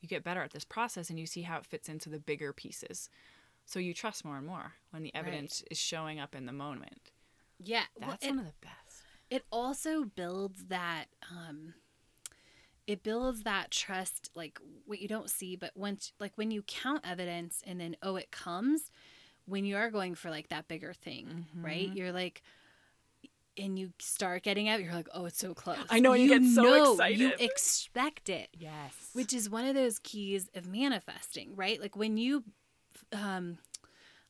you 0.00 0.08
get 0.08 0.22
better 0.24 0.42
at 0.42 0.52
this 0.52 0.64
process 0.64 1.10
and 1.10 1.18
you 1.18 1.26
see 1.26 1.42
how 1.42 1.58
it 1.58 1.66
fits 1.66 1.88
into 1.88 2.08
the 2.08 2.18
bigger 2.18 2.52
pieces. 2.52 3.08
So 3.64 3.78
you 3.80 3.92
trust 3.94 4.24
more 4.24 4.36
and 4.36 4.46
more 4.46 4.74
when 4.90 5.02
the 5.02 5.14
evidence 5.14 5.64
is 5.70 5.78
showing 5.78 6.20
up 6.20 6.34
in 6.34 6.46
the 6.46 6.52
moment. 6.52 7.10
Yeah. 7.58 7.84
well, 7.98 8.10
that's 8.10 8.24
it- 8.24 8.30
one 8.30 8.38
of 8.40 8.44
the 8.44 8.52
best. 8.62 9.02
It 9.28 9.44
also 9.50 10.04
builds 10.04 10.66
that 10.66 11.06
um 11.30 11.74
it 12.86 13.02
builds 13.02 13.42
that 13.42 13.72
trust 13.72 14.30
like 14.36 14.60
what 14.84 15.00
you 15.00 15.08
don't 15.08 15.28
see 15.30 15.56
but 15.56 15.72
once 15.76 16.12
like 16.20 16.32
when 16.36 16.52
you 16.52 16.62
count 16.62 17.00
evidence 17.04 17.60
and 17.66 17.80
then 17.80 17.96
oh 18.02 18.14
it 18.14 18.30
comes 18.30 18.90
when 19.46 19.64
you 19.64 19.76
are 19.76 19.90
going 19.90 20.14
for 20.14 20.30
like 20.30 20.48
that 20.48 20.68
bigger 20.68 20.92
thing 20.92 21.46
right 21.62 21.86
Mm-hmm. 21.88 21.96
you're 21.96 22.12
like 22.12 22.42
and 23.58 23.78
you 23.78 23.92
start 23.98 24.42
getting 24.42 24.68
out 24.68 24.82
you're 24.82 24.92
like 24.92 25.08
oh 25.14 25.24
it's 25.26 25.38
so 25.38 25.54
close 25.54 25.78
I 25.88 25.98
know, 26.00 26.12
and 26.12 26.22
you 26.22 26.28
get 26.28 26.44
so 26.54 26.62
know, 26.62 26.84
you 27.06 27.28
excited. 27.28 27.40
expect 27.40 28.28
it 28.28 28.48
yes 28.58 28.92
which 29.14 29.32
is 29.32 29.48
one 29.48 29.64
of 29.64 29.74
those 29.74 29.98
keys 30.00 30.50
of 30.54 30.66
manifesting 30.66 31.54
right 31.56 31.80
like 31.80 31.96
when 31.96 32.16
you 32.16 32.44
um 33.12 33.58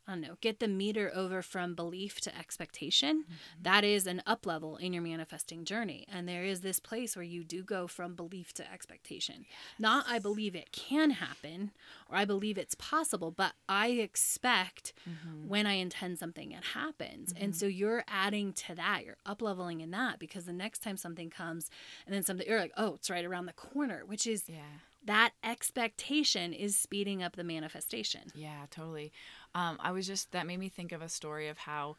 I 0.09 0.13
don't 0.13 0.21
know, 0.21 0.37
get 0.41 0.61
the 0.61 0.69
meter 0.69 1.11
over 1.15 1.43
from 1.43 1.75
belief 1.75 2.21
to 2.23 2.39
expectation, 2.39 3.25
mm-hmm. 3.25 3.63
that 3.63 3.83
is 3.85 4.07
an 4.07 4.23
up 4.27 4.47
level 4.47 4.77
in 4.77 4.93
your 4.93 5.03
manifesting 5.03 5.65
journey. 5.65 6.07
And 6.13 6.29
there 6.29 6.45
is 6.45 6.61
this 6.61 6.79
place 6.79 7.17
where 7.17 7.25
you 7.25 7.43
do 7.43 7.63
go 7.63 7.87
from 7.87 8.15
belief 8.15 8.53
to 8.55 8.73
expectation. 8.73 9.47
Not 9.79 10.07
I 10.09 10.19
believe 10.19 10.55
it 10.55 10.71
can 10.73 11.11
happen 11.11 11.73
or 12.09 12.17
I 12.17 12.25
believe 12.25 12.57
it's 12.57 12.77
possible, 12.77 13.31
but 13.31 13.53
I 13.69 13.89
expect 13.89 14.93
mm-hmm. 15.09 15.49
when 15.49 15.67
I 15.67 15.73
intend 15.75 16.19
something, 16.19 16.53
it 16.53 16.63
happens. 16.75 17.33
And 17.33 17.53
mm-hmm. 17.53 17.59
so 17.59 17.67
you're 17.67 18.05
adding 18.07 18.53
to 18.53 18.75
that, 18.77 19.05
you're 19.05 19.17
up 19.27 19.43
leveling 19.43 19.81
in 19.81 19.91
that 19.91 20.19
because 20.19 20.45
the 20.45 20.53
next 20.53 20.83
time 20.83 20.97
something 20.97 21.31
comes 21.31 21.69
and 22.07 22.15
then 22.15 22.23
something, 22.23 22.47
you're 22.47 22.61
like, 22.61 22.73
oh, 22.77 22.95
it's 22.95 23.11
right 23.11 23.25
around 23.25 23.47
the 23.47 23.53
corner, 23.53 24.03
which 24.07 24.27
is 24.27 24.45
Yeah. 24.49 24.61
that 25.05 25.33
expectation 25.43 26.53
is 26.53 26.77
speeding 26.77 27.23
up 27.23 27.37
the 27.37 27.45
manifestation. 27.45 28.23
Yeah, 28.35 28.67
totally. 28.71 29.13
Um, 29.57 29.79
I 29.81 29.91
was 29.91 30.07
just 30.07 30.33
that 30.33 30.47
made 30.47 30.59
me 30.61 30.69
think 30.69 30.93
of 30.93 31.01
a 31.01 31.09
story 31.09 31.49
of 31.49 31.57
how 31.57 31.97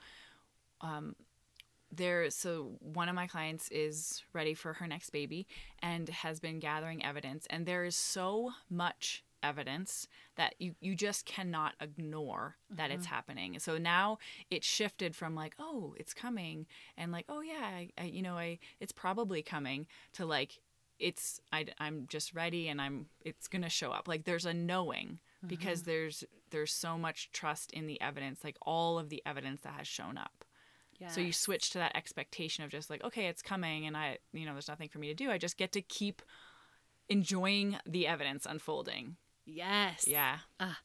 um, 0.80 1.16
there. 1.92 2.30
So 2.30 2.78
one 2.80 3.10
of 3.10 3.16
my 3.16 3.26
clients 3.26 3.68
is 3.70 4.24
ready 4.32 4.54
for 4.54 4.74
her 4.74 4.86
next 4.86 5.10
baby 5.10 5.48
and 5.82 6.08
has 6.08 6.40
been 6.40 6.60
gathering 6.60 7.04
evidence, 7.04 7.48
and 7.50 7.66
there 7.66 7.84
is 7.84 7.96
so 7.96 8.52
much 8.70 9.24
evidence 9.42 10.08
that 10.36 10.54
you 10.60 10.76
you 10.82 10.94
just 10.94 11.26
cannot 11.26 11.74
ignore 11.82 12.58
that 12.70 12.92
it's 12.92 13.08
happening. 13.08 13.58
So 13.58 13.80
now 13.80 14.20
it 14.52 14.64
shifted 14.64 15.16
from 15.16 15.34
like, 15.34 15.56
oh, 15.58 15.96
it's 15.98 16.14
coming, 16.14 16.68
and 16.96 17.12
like, 17.12 17.26
oh 17.28 17.42
yeah, 17.42 17.64
I, 17.64 17.90
I 17.98 18.04
you 18.04 18.22
know, 18.22 18.38
I 18.38 18.60
it's 18.80 18.92
probably 18.92 19.42
coming 19.42 19.88
to 20.14 20.28
like 20.28 20.60
it's 21.00 21.40
I, 21.54 21.68
i'm 21.78 22.08
just 22.08 22.34
ready 22.34 22.68
and 22.70 22.82
i'm 22.82 23.06
it's 23.24 23.48
gonna 23.48 23.70
show 23.70 23.92
up 23.92 24.08
like 24.08 24.24
there's 24.24 24.48
a 24.48 24.54
knowing 24.54 25.20
because 25.46 25.82
mm-hmm. 25.82 25.92
there's 25.92 26.24
there's 26.50 26.74
so 26.74 26.98
much 26.98 27.32
trust 27.32 27.72
in 27.72 27.88
the 27.88 28.00
evidence 28.02 28.44
like 28.44 28.58
all 28.62 28.98
of 28.98 29.10
the 29.10 29.22
evidence 29.26 29.62
that 29.62 29.74
has 29.74 29.88
shown 29.88 30.18
up 30.18 30.46
Yeah. 31.00 31.10
so 31.10 31.22
you 31.22 31.32
switch 31.32 31.70
to 31.72 31.78
that 31.78 31.96
expectation 31.96 32.64
of 32.64 32.70
just 32.70 32.90
like 32.90 33.04
okay 33.04 33.28
it's 33.28 33.42
coming 33.42 33.86
and 33.86 33.96
i 33.96 34.18
you 34.34 34.46
know 34.46 34.54
there's 34.54 34.68
nothing 34.68 34.90
for 34.90 35.00
me 35.00 35.08
to 35.08 35.14
do 35.14 35.30
i 35.30 35.38
just 35.38 35.58
get 35.58 35.72
to 35.74 35.82
keep 35.82 36.22
enjoying 37.10 37.78
the 37.86 38.08
evidence 38.08 38.46
unfolding 38.46 39.18
Yes. 39.46 40.06
yeah 40.08 40.40
ah. 40.60 40.80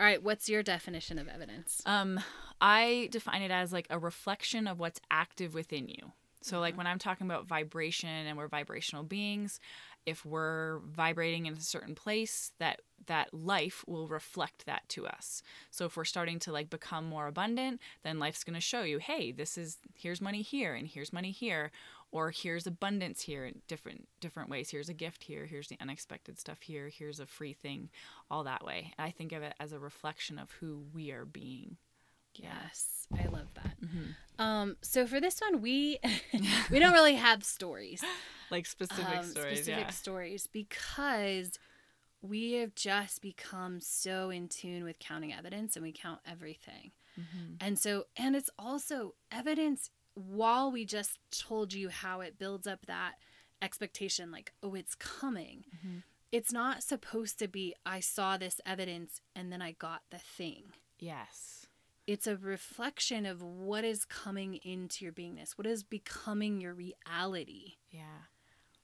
All 0.00 0.06
right. 0.06 0.22
What's 0.22 0.48
your 0.48 0.62
definition 0.62 1.18
of 1.18 1.28
evidence? 1.28 1.80
Um, 1.86 2.18
I 2.60 3.08
define 3.12 3.42
it 3.42 3.50
as 3.52 3.72
like 3.72 3.86
a 3.90 3.98
reflection 3.98 4.66
of 4.66 4.80
what's 4.80 5.00
active 5.10 5.54
within 5.54 5.88
you. 5.88 6.12
So, 6.42 6.60
like 6.60 6.72
mm-hmm. 6.72 6.78
when 6.78 6.86
I'm 6.88 6.98
talking 6.98 7.26
about 7.26 7.46
vibration 7.46 8.08
and 8.08 8.36
we're 8.36 8.48
vibrational 8.48 9.04
beings, 9.04 9.60
if 10.06 10.24
we're 10.24 10.78
vibrating 10.80 11.46
in 11.46 11.54
a 11.54 11.60
certain 11.60 11.94
place, 11.94 12.52
that 12.58 12.80
that 13.06 13.34
life 13.34 13.84
will 13.86 14.08
reflect 14.08 14.66
that 14.66 14.88
to 14.88 15.06
us. 15.06 15.42
So, 15.70 15.84
if 15.86 15.96
we're 15.96 16.04
starting 16.04 16.38
to 16.40 16.52
like 16.52 16.70
become 16.70 17.04
more 17.04 17.26
abundant, 17.26 17.80
then 18.02 18.18
life's 18.18 18.44
going 18.44 18.54
to 18.54 18.60
show 18.60 18.82
you, 18.82 18.98
hey, 18.98 19.32
this 19.32 19.58
is 19.58 19.78
here's 19.94 20.20
money 20.20 20.42
here 20.42 20.74
and 20.74 20.86
here's 20.86 21.12
money 21.12 21.30
here, 21.30 21.70
or 22.12 22.30
here's 22.30 22.66
abundance 22.66 23.22
here 23.22 23.44
in 23.46 23.62
different 23.66 24.08
different 24.20 24.48
ways. 24.50 24.70
Here's 24.70 24.88
a 24.88 24.94
gift 24.94 25.24
here. 25.24 25.46
Here's 25.46 25.68
the 25.68 25.78
unexpected 25.80 26.38
stuff 26.38 26.62
here. 26.62 26.88
Here's 26.88 27.20
a 27.20 27.26
free 27.26 27.52
thing, 27.52 27.90
all 28.30 28.44
that 28.44 28.64
way. 28.64 28.92
I 28.98 29.10
think 29.10 29.32
of 29.32 29.42
it 29.42 29.54
as 29.58 29.72
a 29.72 29.78
reflection 29.78 30.38
of 30.38 30.50
who 30.52 30.84
we 30.92 31.10
are 31.10 31.24
being. 31.24 31.76
Yes, 32.36 33.06
I 33.12 33.26
love 33.26 33.48
that. 33.54 33.80
Mm-hmm. 33.80 34.42
Um, 34.42 34.76
so 34.82 35.06
for 35.06 35.20
this 35.20 35.40
one, 35.40 35.62
we 35.62 35.98
we 36.70 36.78
don't 36.78 36.92
really 36.92 37.14
have 37.14 37.44
stories, 37.44 38.02
like 38.50 38.66
specific 38.66 39.18
um, 39.18 39.24
stories. 39.24 39.58
specific 39.58 39.84
yeah. 39.84 39.90
stories, 39.90 40.46
because 40.46 41.58
we 42.22 42.52
have 42.54 42.74
just 42.74 43.22
become 43.22 43.80
so 43.80 44.30
in 44.30 44.48
tune 44.48 44.84
with 44.84 44.98
counting 44.98 45.32
evidence, 45.32 45.76
and 45.76 45.82
we 45.82 45.92
count 45.92 46.20
everything. 46.26 46.92
Mm-hmm. 47.18 47.54
And 47.60 47.78
so, 47.78 48.04
and 48.16 48.34
it's 48.34 48.50
also 48.58 49.14
evidence. 49.30 49.90
While 50.14 50.70
we 50.70 50.84
just 50.84 51.18
told 51.32 51.72
you 51.72 51.88
how 51.88 52.20
it 52.20 52.38
builds 52.38 52.66
up 52.66 52.86
that 52.86 53.14
expectation, 53.62 54.30
like 54.30 54.52
oh, 54.62 54.74
it's 54.74 54.94
coming. 54.94 55.64
Mm-hmm. 55.76 55.98
It's 56.32 56.52
not 56.52 56.82
supposed 56.82 57.38
to 57.38 57.48
be. 57.48 57.74
I 57.86 58.00
saw 58.00 58.36
this 58.36 58.60
evidence, 58.66 59.20
and 59.36 59.52
then 59.52 59.62
I 59.62 59.72
got 59.72 60.02
the 60.10 60.18
thing. 60.18 60.64
Yes. 60.98 61.63
It's 62.06 62.26
a 62.26 62.36
reflection 62.36 63.26
of 63.26 63.42
what 63.42 63.84
is 63.84 64.04
coming 64.04 64.56
into 64.62 65.04
your 65.04 65.12
beingness, 65.12 65.52
what 65.56 65.66
is 65.66 65.82
becoming 65.82 66.60
your 66.60 66.74
reality. 66.74 67.74
Yeah. 67.90 68.26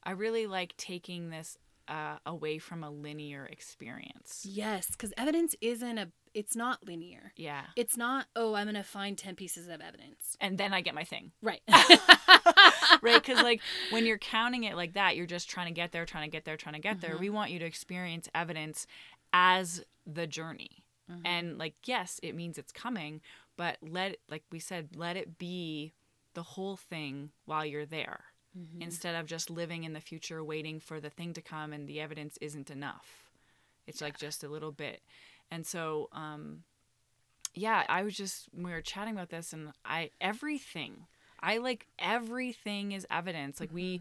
I 0.03 0.13
really 0.13 0.47
like 0.47 0.77
taking 0.77 1.31
this 1.31 1.59
uh, 1.89 2.17
away 2.25 2.59
from 2.59 2.85
a 2.85 2.91
linear 2.91 3.47
experience. 3.47 4.47
Yes, 4.49 4.93
because 4.93 5.13
evidence 5.19 5.55
isn't 5.61 5.99
a, 5.99 6.09
it's 6.33 6.55
not 6.55 6.87
linear. 6.87 7.33
Yeah. 7.37 7.65
It's 7.77 7.97
not, 7.97 8.27
oh, 8.37 8.55
I'm 8.55 8.67
going 8.67 8.77
to 8.77 8.83
find 8.83 9.19
10 9.19 9.35
pieces 9.35 9.67
of 9.67 9.81
evidence. 9.81 10.37
And 10.41 10.57
then 10.57 10.73
I 10.73 10.81
get 10.81 10.95
my 10.95 11.05
thing. 11.05 11.33
Right. 11.43 11.61
right? 13.03 13.23
Because 13.23 13.43
like 13.43 13.61
when 13.91 14.07
you're 14.07 14.19
counting 14.19 14.65
it 14.65 14.77
like 14.77 14.95
that, 14.95 15.17
you're 15.17 15.27
just 15.27 15.51
trying 15.51 15.67
to 15.67 15.73
get 15.73 15.93
there, 15.93 16.07
trying 16.07 16.31
to 16.31 16.35
get 16.35 16.45
there, 16.45 16.57
trying 16.57 16.75
to 16.75 16.81
get 16.81 17.01
there. 17.01 17.13
Mm-hmm. 17.13 17.21
We 17.21 17.31
want 17.31 17.51
you 17.51 17.59
to 17.59 17.67
experience 17.67 18.29
evidence 18.35 18.87
as 19.33 19.85
the 20.07 20.27
journey. 20.27 20.80
Mm-hmm. 21.11 21.27
And 21.27 21.59
like, 21.59 21.75
yes, 21.85 22.21
it 22.23 22.35
means 22.35 22.59
it's 22.59 22.73
coming, 22.73 23.21
but 23.57 23.79
let 23.83 24.17
like 24.29 24.45
we 24.51 24.59
said, 24.59 24.91
let 24.95 25.17
it 25.17 25.39
be 25.39 25.93
the 26.35 26.43
whole 26.43 26.77
thing 26.77 27.31
while 27.45 27.65
you're 27.65 27.87
there. 27.87 28.25
Mm-hmm. 28.59 28.83
Instead 28.83 29.15
of 29.15 29.27
just 29.27 29.49
living 29.49 29.85
in 29.85 29.93
the 29.93 30.01
future, 30.01 30.43
waiting 30.43 30.81
for 30.81 31.01
the 31.01 31.11
thing 31.11 31.33
to 31.35 31.43
come, 31.43 31.73
and 31.73 31.89
the 31.89 32.01
evidence 32.01 32.37
isn't 32.41 32.71
enough. 32.71 33.31
It's 33.87 34.01
like 34.01 34.19
just 34.19 34.43
a 34.43 34.49
little 34.49 34.73
bit, 34.73 35.03
and 35.51 35.67
so 35.67 36.09
um, 36.13 36.65
yeah, 37.55 37.85
I 37.89 38.03
was 38.03 38.17
just 38.17 38.49
we 38.53 38.73
were 38.73 38.81
chatting 38.81 39.15
about 39.15 39.31
this, 39.31 39.53
and 39.53 39.73
I 39.85 40.11
everything 40.21 41.07
I 41.43 41.59
like 41.59 41.87
everything 41.99 42.93
is 42.93 43.07
evidence. 43.11 43.61
Like 43.61 43.73
we 43.73 44.01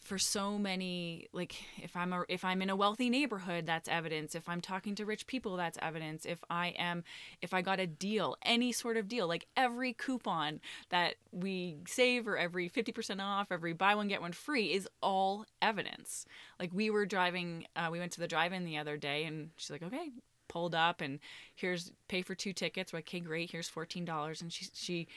for 0.00 0.18
so 0.18 0.58
many 0.58 1.28
like 1.32 1.54
if 1.82 1.96
I'm 1.96 2.12
a 2.12 2.24
if 2.28 2.44
I'm 2.44 2.62
in 2.62 2.70
a 2.70 2.76
wealthy 2.76 3.10
neighborhood, 3.10 3.66
that's 3.66 3.88
evidence. 3.88 4.34
If 4.34 4.48
I'm 4.48 4.60
talking 4.60 4.94
to 4.96 5.04
rich 5.04 5.26
people, 5.26 5.56
that's 5.56 5.78
evidence. 5.82 6.24
If 6.24 6.38
I 6.48 6.68
am 6.78 7.04
if 7.42 7.52
I 7.52 7.62
got 7.62 7.80
a 7.80 7.86
deal, 7.86 8.36
any 8.42 8.72
sort 8.72 8.96
of 8.96 9.08
deal, 9.08 9.26
like 9.26 9.46
every 9.56 9.92
coupon 9.92 10.60
that 10.90 11.16
we 11.32 11.76
save 11.86 12.26
or 12.26 12.36
every 12.36 12.68
50% 12.68 13.20
off, 13.20 13.48
every 13.50 13.72
buy 13.72 13.94
one 13.94 14.08
get 14.08 14.20
one 14.20 14.32
free 14.32 14.72
is 14.72 14.88
all 15.02 15.44
evidence. 15.60 16.24
Like 16.58 16.70
we 16.72 16.90
were 16.90 17.06
driving 17.06 17.66
uh, 17.76 17.88
we 17.90 17.98
went 17.98 18.12
to 18.12 18.20
the 18.20 18.28
drive-in 18.28 18.64
the 18.64 18.78
other 18.78 18.96
day 18.96 19.24
and 19.24 19.50
she's 19.56 19.70
like, 19.70 19.82
"Okay, 19.82 20.10
pulled 20.48 20.74
up 20.74 21.00
and 21.00 21.20
here's 21.54 21.92
pay 22.08 22.22
for 22.22 22.34
two 22.34 22.52
tickets. 22.52 22.92
We're 22.92 22.98
like, 22.98 23.08
okay, 23.08 23.20
great. 23.20 23.50
Here's 23.50 23.68
fourteen 23.68 24.04
dollars. 24.04 24.42
And 24.42 24.52
she 24.52 24.66
she 24.74 25.08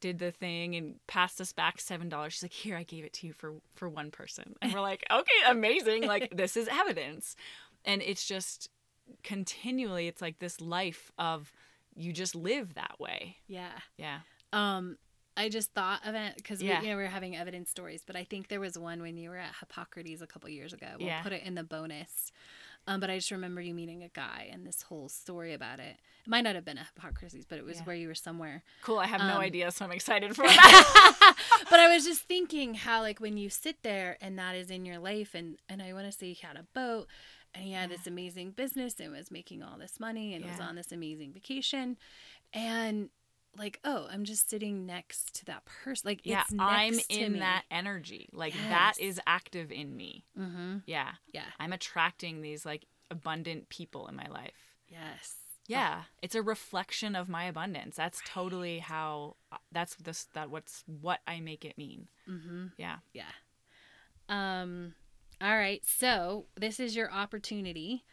did 0.00 0.18
the 0.18 0.30
thing 0.30 0.74
and 0.74 0.96
passed 1.06 1.40
us 1.40 1.52
back 1.52 1.80
seven 1.80 2.08
dollars. 2.08 2.34
She's 2.34 2.42
like, 2.42 2.52
here, 2.52 2.76
I 2.76 2.82
gave 2.82 3.04
it 3.04 3.12
to 3.14 3.26
you 3.26 3.32
for 3.32 3.54
for 3.74 3.88
one 3.88 4.10
person. 4.10 4.54
And 4.62 4.72
we're 4.72 4.80
like, 4.80 5.04
okay, 5.10 5.50
amazing. 5.50 6.06
Like 6.06 6.36
this 6.36 6.56
is 6.56 6.68
evidence. 6.68 7.36
And 7.84 8.02
it's 8.02 8.26
just 8.26 8.68
continually, 9.22 10.08
it's 10.08 10.20
like 10.22 10.38
this 10.38 10.60
life 10.60 11.10
of 11.18 11.52
you 11.94 12.12
just 12.12 12.34
live 12.34 12.74
that 12.74 12.96
way. 12.98 13.36
yeah. 13.46 13.70
Yeah. 13.96 14.18
Um, 14.52 14.96
I 15.38 15.48
just 15.50 15.72
thought 15.74 16.00
of 16.06 16.14
it 16.14 16.34
because 16.36 16.62
Yeah. 16.62 16.80
we, 16.80 16.86
you 16.86 16.92
know, 16.92 16.96
we 16.98 17.02
were 17.04 17.08
having 17.08 17.36
evidence 17.36 17.70
stories, 17.70 18.02
but 18.06 18.16
I 18.16 18.24
think 18.24 18.48
there 18.48 18.60
was 18.60 18.78
one 18.78 19.02
when 19.02 19.16
you 19.18 19.28
were 19.30 19.36
at 19.36 19.54
Hippocrates 19.60 20.22
a 20.22 20.26
couple 20.26 20.48
years 20.48 20.72
ago. 20.72 20.86
We'll 20.98 21.08
Yeah. 21.08 21.22
put 21.22 21.32
it 21.32 21.42
in 21.42 21.54
the 21.54 21.62
bonus. 21.62 22.32
Um, 22.88 23.00
but 23.00 23.10
I 23.10 23.16
just 23.16 23.30
remember 23.32 23.60
you 23.60 23.74
meeting 23.74 24.04
a 24.04 24.08
guy 24.08 24.48
and 24.52 24.64
this 24.66 24.82
whole 24.82 25.08
story 25.08 25.52
about 25.54 25.80
it. 25.80 25.96
It 26.24 26.28
might 26.28 26.42
not 26.42 26.54
have 26.54 26.64
been 26.64 26.78
a 26.78 26.84
Hippocrates, 26.84 27.44
but 27.48 27.58
it 27.58 27.64
was 27.64 27.78
Yeah. 27.78 27.84
where 27.84 27.96
you 27.96 28.06
were 28.08 28.14
somewhere. 28.14 28.62
Cool. 28.82 28.98
I 29.00 29.06
have 29.06 29.20
no 29.20 29.34
Um, 29.34 29.40
idea, 29.40 29.70
so 29.72 29.84
I'm 29.84 29.92
excited 29.92 30.36
for 30.36 30.42
that. 30.46 31.34
but 31.70 31.80
I 31.80 31.92
was 31.92 32.04
just 32.04 32.22
thinking 32.22 32.74
how 32.74 33.00
like 33.00 33.18
when 33.20 33.36
you 33.36 33.50
sit 33.50 33.82
there 33.82 34.16
and 34.20 34.38
that 34.38 34.54
is 34.54 34.70
in 34.70 34.84
your 34.84 34.98
life 34.98 35.34
and 35.34 35.58
and 35.68 35.82
I 35.82 35.92
want 35.92 36.06
to 36.06 36.12
say 36.12 36.32
he 36.32 36.46
had 36.46 36.56
a 36.56 36.62
boat 36.74 37.08
and 37.54 37.64
he 37.64 37.72
had 37.72 37.90
this 37.90 38.06
amazing 38.06 38.50
business 38.52 39.00
and 39.00 39.12
was 39.12 39.30
making 39.30 39.62
all 39.62 39.78
this 39.78 39.98
money 39.98 40.34
and 40.34 40.44
was 40.44 40.60
on 40.60 40.76
this 40.76 40.92
amazing 40.92 41.32
vacation 41.32 41.96
and 42.52 43.08
like 43.58 43.80
oh 43.84 44.06
I'm 44.10 44.24
just 44.24 44.48
sitting 44.50 44.86
next 44.86 45.34
to 45.36 45.44
that 45.46 45.64
person 45.64 46.08
like 46.08 46.20
yeah, 46.24 46.44
I'm 46.58 46.98
in 47.08 47.34
me. 47.34 47.38
that 47.40 47.64
energy. 47.70 48.28
Like 48.32 48.54
that 48.68 48.94
Yes. 48.98 49.08
is 49.14 49.20
active 49.26 49.70
in 49.72 49.96
me. 49.96 50.24
mm-hmm. 50.38 50.78
Yeah. 50.86 51.12
yeah 51.32 51.44
I'm 51.58 51.72
attracting 51.72 52.42
these 52.42 52.64
like 52.66 52.84
abundant 53.10 53.68
people 53.68 54.06
in 54.08 54.16
my 54.16 54.26
life. 54.28 54.54
yes 54.88 55.36
Yeah, 55.68 56.02
it's 56.22 56.34
a 56.34 56.42
reflection 56.42 57.16
of 57.16 57.28
my 57.28 57.44
abundance. 57.44 57.96
That's 57.96 58.20
totally 58.26 58.78
how 58.80 59.36
that's 59.72 59.94
this 59.96 60.26
that 60.34 60.50
what's 60.50 60.84
what 60.86 61.20
I 61.26 61.40
make 61.40 61.64
it 61.64 61.76
mean. 61.78 62.08
mm-hmm. 62.28 62.66
Yeah. 62.78 62.96
yeah 63.12 63.32
um 64.28 64.94
all 65.40 65.56
right 65.56 65.82
so 65.86 66.46
this 66.58 66.80
is 66.80 66.96
your 66.96 67.12
opportunity 67.12 68.04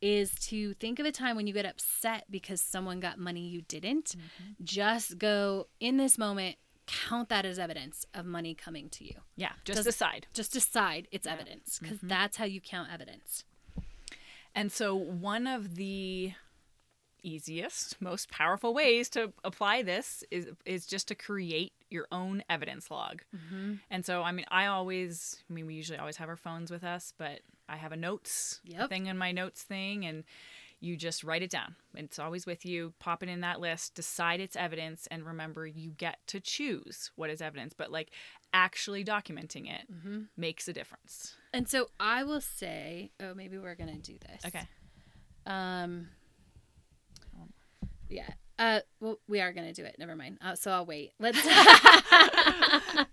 is 0.00 0.34
to 0.34 0.74
think 0.74 0.98
of 0.98 1.06
a 1.06 1.12
time 1.12 1.36
when 1.36 1.46
you 1.46 1.54
get 1.54 1.66
upset 1.66 2.24
because 2.30 2.60
someone 2.60 3.00
got 3.00 3.18
money 3.18 3.40
you 3.40 3.62
didn't. 3.62 4.16
Mm-hmm. 4.16 4.64
Just 4.64 5.18
go 5.18 5.68
in 5.80 5.96
this 5.96 6.18
moment 6.18 6.56
count 6.86 7.28
that 7.28 7.44
as 7.44 7.58
evidence 7.58 8.06
of 8.14 8.24
money 8.24 8.54
coming 8.54 8.88
to 8.90 9.04
you. 9.04 9.14
Yeah, 9.36 9.52
just 9.64 9.78
Does- 9.78 9.86
decide. 9.86 10.26
just 10.32 10.52
decide 10.52 11.08
it's 11.10 11.26
evidence 11.26 11.78
because 11.80 11.98
mm-hmm. 11.98 12.08
that's 12.08 12.36
how 12.36 12.44
you 12.44 12.60
count 12.60 12.88
evidence. 12.92 13.44
And 14.54 14.72
so 14.72 14.94
one 14.94 15.46
of 15.46 15.74
the 15.74 16.32
easiest, 17.26 18.00
most 18.00 18.30
powerful 18.30 18.72
ways 18.72 19.08
to 19.10 19.32
apply 19.44 19.82
this 19.82 20.22
is 20.30 20.48
is 20.64 20.86
just 20.86 21.08
to 21.08 21.14
create 21.14 21.72
your 21.90 22.06
own 22.12 22.42
evidence 22.48 22.90
log. 22.90 23.22
Mm-hmm. 23.34 23.74
And 23.90 24.04
so, 24.04 24.22
I 24.22 24.32
mean, 24.32 24.46
I 24.50 24.66
always, 24.66 25.42
I 25.48 25.52
mean, 25.52 25.66
we 25.66 25.74
usually 25.74 25.98
always 25.98 26.16
have 26.16 26.28
our 26.28 26.36
phones 26.36 26.70
with 26.70 26.84
us, 26.84 27.12
but 27.16 27.40
I 27.68 27.76
have 27.76 27.92
a 27.92 27.96
notes 27.96 28.60
Yep. 28.64 28.88
thing 28.88 29.06
in 29.06 29.16
my 29.18 29.32
notes 29.32 29.62
thing, 29.62 30.04
and 30.04 30.24
you 30.80 30.96
just 30.96 31.24
write 31.24 31.42
it 31.42 31.50
down. 31.50 31.74
It's 31.94 32.18
always 32.18 32.44
with 32.44 32.66
you. 32.66 32.92
Pop 32.98 33.22
it 33.22 33.28
in 33.28 33.40
that 33.40 33.60
list. 33.60 33.94
Decide 33.94 34.40
it's 34.40 34.56
evidence, 34.56 35.06
and 35.10 35.24
remember, 35.24 35.66
you 35.66 35.90
get 35.90 36.18
to 36.28 36.38
choose 36.40 37.10
what 37.16 37.30
is 37.30 37.40
evidence. 37.40 37.72
But 37.72 37.90
like 37.90 38.10
actually 38.52 39.04
documenting 39.04 39.70
it 39.70 39.90
Mm-hmm. 39.92 40.22
makes 40.36 40.68
a 40.68 40.72
difference. 40.72 41.34
And 41.52 41.68
so 41.68 41.88
I 41.98 42.24
will 42.24 42.40
say, 42.42 43.10
oh, 43.20 43.32
maybe 43.34 43.58
we're 43.58 43.74
gonna 43.74 43.96
do 43.98 44.16
this. 44.28 44.44
Okay. 44.46 44.66
Um. 45.46 46.08
Yeah. 48.08 48.30
Uh. 48.58 48.80
Well, 49.00 49.18
we 49.28 49.40
are 49.40 49.52
gonna 49.52 49.74
do 49.74 49.84
it. 49.84 49.96
Never 49.98 50.16
mind. 50.16 50.38
Uh, 50.40 50.54
so 50.54 50.70
I'll 50.70 50.86
wait. 50.86 51.12
Let's. 51.18 51.38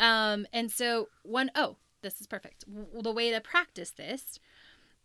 um. 0.00 0.46
And 0.52 0.70
so 0.70 1.08
one 1.22 1.50
oh, 1.54 1.76
this 2.02 2.20
is 2.20 2.26
perfect. 2.26 2.64
W- 2.72 3.02
The 3.02 3.12
way 3.12 3.30
to 3.32 3.40
practice 3.40 3.90
this 3.90 4.38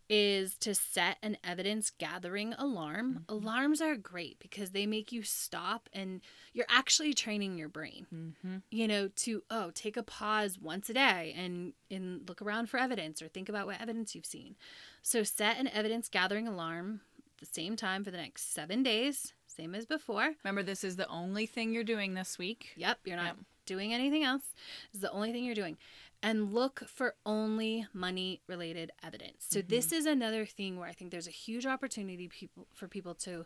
is 0.08 0.56
to 0.58 0.74
set 0.74 1.16
an 1.22 1.38
evidence 1.42 1.88
gathering 1.90 2.52
alarm. 2.58 3.24
Alarms 3.30 3.80
are 3.80 3.96
great 3.96 4.38
because 4.40 4.72
they 4.72 4.84
make 4.84 5.10
you 5.10 5.22
stop 5.22 5.88
and 5.92 6.20
you're 6.52 6.66
actually 6.68 7.14
training 7.14 7.56
your 7.56 7.68
brain 7.68 8.06
Mm-hmm. 8.12 8.56
you 8.70 8.88
know 8.88 9.08
to 9.08 9.42
oh 9.48 9.70
take 9.74 9.96
a 9.96 10.02
pause 10.02 10.58
once 10.60 10.90
a 10.90 10.94
day 10.94 11.34
and 11.38 11.72
and 11.90 12.28
look 12.28 12.42
around 12.42 12.68
for 12.68 12.78
evidence 12.78 13.22
or 13.22 13.28
think 13.28 13.48
about 13.48 13.66
what 13.66 13.80
evidence 13.80 14.14
you've 14.14 14.26
seen 14.26 14.56
so 15.02 15.22
set 15.22 15.56
an 15.56 15.68
evidence 15.68 16.08
gathering 16.10 16.46
alarm 16.46 17.00
the 17.42 17.46
same 17.60 17.76
time 17.76 18.04
for 18.04 18.10
the 18.10 18.16
next 18.16 18.54
seven 18.54 18.82
days 18.82 19.32
same 19.46 19.74
as 19.74 19.84
before. 19.84 20.30
Remember, 20.44 20.62
this 20.62 20.82
is 20.82 20.96
the 20.96 21.06
only 21.08 21.44
thing 21.44 21.74
you're 21.74 21.84
doing 21.84 22.14
this 22.14 22.38
week. 22.38 22.68
yep 22.74 22.98
you're 23.04 23.16
not 23.18 23.36
Yep. 23.36 23.36
doing 23.66 23.92
anything 23.92 24.24
else. 24.24 24.44
This 24.92 24.94
is 24.96 25.00
the 25.02 25.10
only 25.12 25.30
thing 25.30 25.44
you're 25.44 25.54
doing. 25.54 25.76
And 26.22 26.54
look 26.54 26.84
for 26.88 27.16
only 27.26 27.86
money 27.92 28.40
related 28.46 28.92
evidence. 29.02 29.44
So 29.50 29.60
this 29.60 29.92
is 29.92 30.06
another 30.06 30.46
thing 30.46 30.78
where 30.78 30.88
i 30.88 30.92
think 30.92 31.10
there's 31.10 31.26
a 31.26 31.32
huge 31.32 31.66
opportunity 31.66 32.28
people 32.28 32.66
for 32.72 32.88
people 32.88 33.14
to 33.26 33.44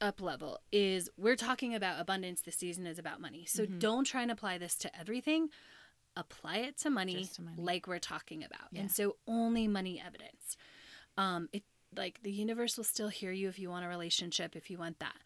up 0.00 0.20
level 0.20 0.58
is 0.72 1.08
we're 1.16 1.36
talking 1.36 1.74
about 1.74 2.00
abundance. 2.00 2.40
This 2.42 2.56
season 2.56 2.86
is 2.86 2.98
about 2.98 3.20
money. 3.20 3.44
So 3.46 3.64
don't 3.66 4.04
try 4.04 4.22
and 4.22 4.30
apply 4.30 4.58
this 4.58 4.74
to 4.78 4.98
everything. 4.98 5.48
Apply 6.16 6.56
it 6.58 6.76
to 6.78 6.90
money, 6.90 7.24
to 7.34 7.42
money. 7.42 7.56
like 7.58 7.86
we're 7.86 7.98
talking 7.98 8.42
about. 8.44 8.68
Yeah. 8.72 8.80
and 8.82 8.90
so 8.90 9.16
only 9.26 9.68
money 9.68 10.02
evidence. 10.04 10.56
Um 11.16 11.48
it 11.52 11.62
like 11.96 12.22
the 12.22 12.32
universe 12.32 12.76
will 12.76 12.84
still 12.84 13.08
hear 13.08 13.32
you 13.32 13.48
if 13.48 13.58
you 13.58 13.70
want 13.70 13.84
a 13.84 13.88
relationship 13.88 14.54
if 14.56 14.70
you 14.70 14.78
want 14.78 14.98
that. 15.00 15.16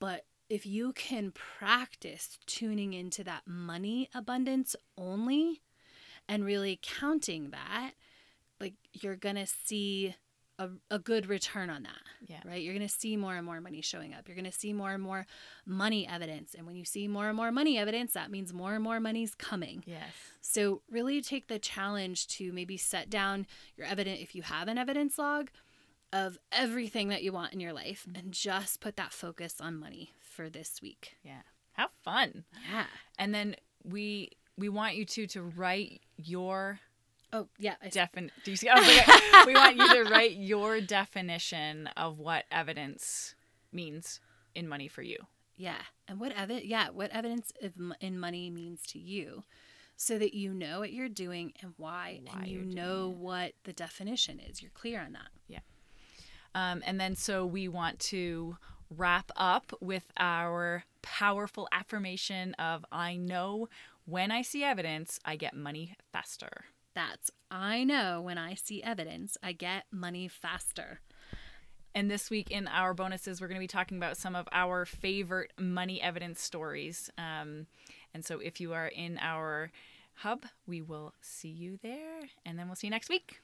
But 0.00 0.24
if 0.48 0.64
you 0.64 0.92
can 0.92 1.32
practice 1.32 2.38
tuning 2.46 2.94
into 2.94 3.22
that 3.24 3.42
money 3.46 4.08
abundance 4.14 4.74
only 4.96 5.60
and 6.28 6.44
really 6.44 6.78
counting 6.82 7.50
that 7.50 7.92
like 8.60 8.74
you're 8.92 9.16
gonna 9.16 9.46
see 9.46 10.14
a, 10.58 10.68
a 10.90 10.98
good 10.98 11.26
return 11.26 11.70
on 11.70 11.84
that 11.84 12.00
Yeah. 12.26 12.40
right? 12.44 12.60
You're 12.60 12.74
gonna 12.74 12.88
see 12.88 13.16
more 13.16 13.36
and 13.36 13.46
more 13.46 13.60
money 13.60 13.80
showing 13.80 14.12
up. 14.14 14.26
You're 14.26 14.36
gonna 14.36 14.50
see 14.50 14.72
more 14.72 14.90
and 14.92 15.02
more 15.02 15.26
money 15.64 16.08
evidence. 16.08 16.54
And 16.54 16.66
when 16.66 16.74
you 16.74 16.84
see 16.84 17.06
more 17.06 17.28
and 17.28 17.36
more 17.36 17.52
money 17.52 17.78
evidence 17.78 18.14
that 18.14 18.30
means 18.30 18.52
more 18.52 18.74
and 18.74 18.82
more 18.82 18.98
money's 19.00 19.34
coming. 19.34 19.84
Yes. 19.86 20.08
so 20.40 20.82
really 20.90 21.20
take 21.20 21.46
the 21.48 21.58
challenge 21.58 22.26
to 22.28 22.52
maybe 22.52 22.76
set 22.76 23.08
down 23.10 23.46
your 23.76 23.86
evidence 23.86 24.20
if 24.22 24.34
you 24.34 24.42
have 24.42 24.66
an 24.66 24.78
evidence 24.78 25.18
log 25.18 25.50
of 26.12 26.38
everything 26.52 27.08
that 27.08 27.22
you 27.22 27.32
want 27.32 27.52
in 27.52 27.60
your 27.60 27.72
life 27.72 28.06
mm-hmm. 28.08 28.18
and 28.18 28.32
just 28.32 28.80
put 28.80 28.96
that 28.96 29.12
focus 29.12 29.60
on 29.60 29.78
money 29.78 30.12
for 30.20 30.48
this 30.48 30.80
week. 30.82 31.16
Yeah. 31.22 31.42
Have 31.72 31.90
fun. 32.02 32.44
Yeah. 32.70 32.86
And 33.18 33.34
then 33.34 33.56
we 33.84 34.30
we 34.56 34.68
want 34.68 34.96
you 34.96 35.04
to 35.04 35.26
to 35.28 35.42
write 35.42 36.00
your 36.16 36.80
Oh, 37.30 37.46
yeah. 37.58 37.74
Defin. 37.84 38.30
Do 38.42 38.50
you 38.50 38.56
see? 38.56 38.68
Like, 38.68 39.06
we 39.46 39.52
want 39.52 39.76
you 39.76 39.86
to 40.02 40.10
write 40.10 40.36
your 40.36 40.80
definition 40.80 41.86
of 41.94 42.18
what 42.18 42.46
evidence 42.50 43.34
means 43.70 44.20
in 44.54 44.66
money 44.66 44.88
for 44.88 45.02
you. 45.02 45.18
yeah. 45.56 45.82
And 46.08 46.18
what 46.18 46.34
evi- 46.34 46.62
yeah, 46.64 46.88
what 46.88 47.10
evidence 47.10 47.52
in 48.00 48.18
money 48.18 48.48
means 48.48 48.80
to 48.86 48.98
you 48.98 49.44
so 49.94 50.16
that 50.18 50.32
you 50.32 50.54
know 50.54 50.78
what 50.78 50.92
you're 50.92 51.08
doing 51.10 51.52
and 51.60 51.74
why, 51.76 52.20
Why 52.24 52.38
and 52.38 52.48
you 52.48 52.64
know 52.64 53.14
what 53.14 53.52
the 53.64 53.74
definition 53.74 54.40
is. 54.40 54.62
You're 54.62 54.70
clear 54.70 55.02
on 55.02 55.12
that. 55.12 55.28
Um, 56.58 56.82
and 56.84 57.00
then 57.00 57.14
so 57.14 57.46
we 57.46 57.68
want 57.68 58.00
to 58.00 58.56
wrap 58.90 59.30
up 59.36 59.72
with 59.80 60.10
our 60.18 60.82
powerful 61.02 61.68
affirmation 61.70 62.54
of 62.54 62.84
I 62.90 63.14
know 63.14 63.68
when 64.06 64.32
I 64.32 64.42
see 64.42 64.64
evidence, 64.64 65.20
I 65.24 65.36
get 65.36 65.54
money 65.54 65.94
faster. 66.12 66.64
That's 66.96 67.30
I 67.48 67.84
know 67.84 68.20
when 68.20 68.38
I 68.38 68.54
see 68.54 68.82
evidence, 68.82 69.36
I 69.40 69.52
get 69.52 69.84
money 69.92 70.26
faster. 70.26 71.00
And 71.94 72.10
this 72.10 72.28
week 72.28 72.50
in 72.50 72.66
our 72.66 72.92
bonuses, 72.92 73.40
we're 73.40 73.46
going 73.46 73.60
to 73.60 73.60
be 73.60 73.68
talking 73.68 73.96
about 73.96 74.16
some 74.16 74.34
of 74.34 74.48
our 74.50 74.84
favorite 74.84 75.52
money 75.56 76.02
evidence 76.02 76.40
stories. 76.40 77.08
Um, 77.16 77.66
and 78.12 78.24
so 78.24 78.40
if 78.40 78.60
you 78.60 78.72
are 78.72 78.88
in 78.88 79.16
our 79.20 79.70
hub, 80.14 80.44
we 80.66 80.82
will 80.82 81.14
see 81.20 81.50
you 81.50 81.78
there. 81.82 82.22
And 82.44 82.58
then 82.58 82.66
we'll 82.66 82.74
see 82.74 82.88
you 82.88 82.92
next 82.92 83.10
week. 83.10 83.42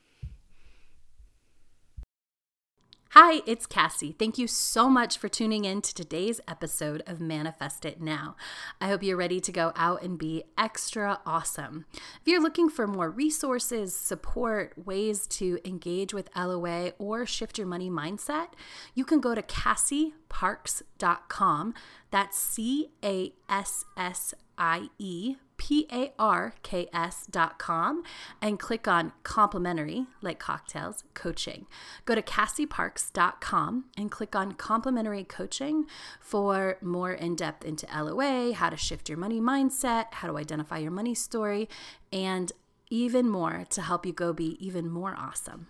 Hi, 3.16 3.42
it's 3.46 3.64
Cassie. 3.64 4.16
Thank 4.18 4.38
you 4.38 4.48
so 4.48 4.90
much 4.90 5.18
for 5.18 5.28
tuning 5.28 5.64
in 5.64 5.82
to 5.82 5.94
today's 5.94 6.40
episode 6.48 7.00
of 7.06 7.20
Manifest 7.20 7.84
It 7.84 8.00
Now. 8.00 8.34
I 8.80 8.88
hope 8.88 9.04
you're 9.04 9.16
ready 9.16 9.38
to 9.38 9.52
go 9.52 9.72
out 9.76 10.02
and 10.02 10.18
be 10.18 10.42
extra 10.58 11.20
awesome. 11.24 11.84
If 11.92 12.26
you're 12.26 12.42
looking 12.42 12.68
for 12.68 12.88
more 12.88 13.08
resources, 13.08 13.94
support, 13.94 14.72
ways 14.84 15.28
to 15.28 15.60
engage 15.64 16.12
with 16.12 16.28
LOA, 16.36 16.94
or 16.98 17.24
shift 17.24 17.56
your 17.56 17.68
money 17.68 17.88
mindset, 17.88 18.48
you 18.96 19.04
can 19.04 19.20
go 19.20 19.32
to 19.32 19.42
cassieparks.com. 19.42 21.74
That's 22.10 22.36
C 22.36 22.90
A 23.04 23.32
S 23.48 23.84
S 23.96 24.34
I 24.58 24.88
E 24.98 25.36
P 25.56 25.86
A 25.92 26.12
R 26.18 26.54
K 26.62 26.88
S 26.92 27.26
dot 27.30 27.58
com 27.58 28.02
and 28.40 28.58
click 28.58 28.88
on 28.88 29.12
complimentary, 29.22 30.06
like 30.22 30.38
cocktails, 30.38 31.04
coaching. 31.14 31.66
Go 32.04 32.14
to 32.14 32.22
cassieparks.com 32.22 33.84
and 33.96 34.10
click 34.10 34.34
on 34.34 34.52
complimentary 34.52 35.24
coaching 35.24 35.86
for 36.20 36.78
more 36.80 37.12
in 37.12 37.36
depth 37.36 37.64
into 37.64 37.86
LOA, 37.86 38.52
how 38.52 38.70
to 38.70 38.76
shift 38.76 39.08
your 39.08 39.18
money 39.18 39.40
mindset, 39.40 40.06
how 40.14 40.28
to 40.28 40.38
identify 40.38 40.78
your 40.78 40.90
money 40.90 41.14
story, 41.14 41.68
and 42.12 42.52
even 42.90 43.28
more 43.28 43.64
to 43.70 43.82
help 43.82 44.06
you 44.06 44.12
go 44.12 44.32
be 44.32 44.56
even 44.64 44.88
more 44.88 45.14
awesome. 45.18 45.68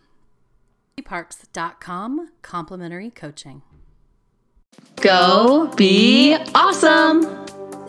Parks.com 1.05 2.31
complimentary 2.43 3.11
coaching. 3.11 3.63
Go 4.97 5.73
be 5.77 6.37
awesome! 6.55 7.54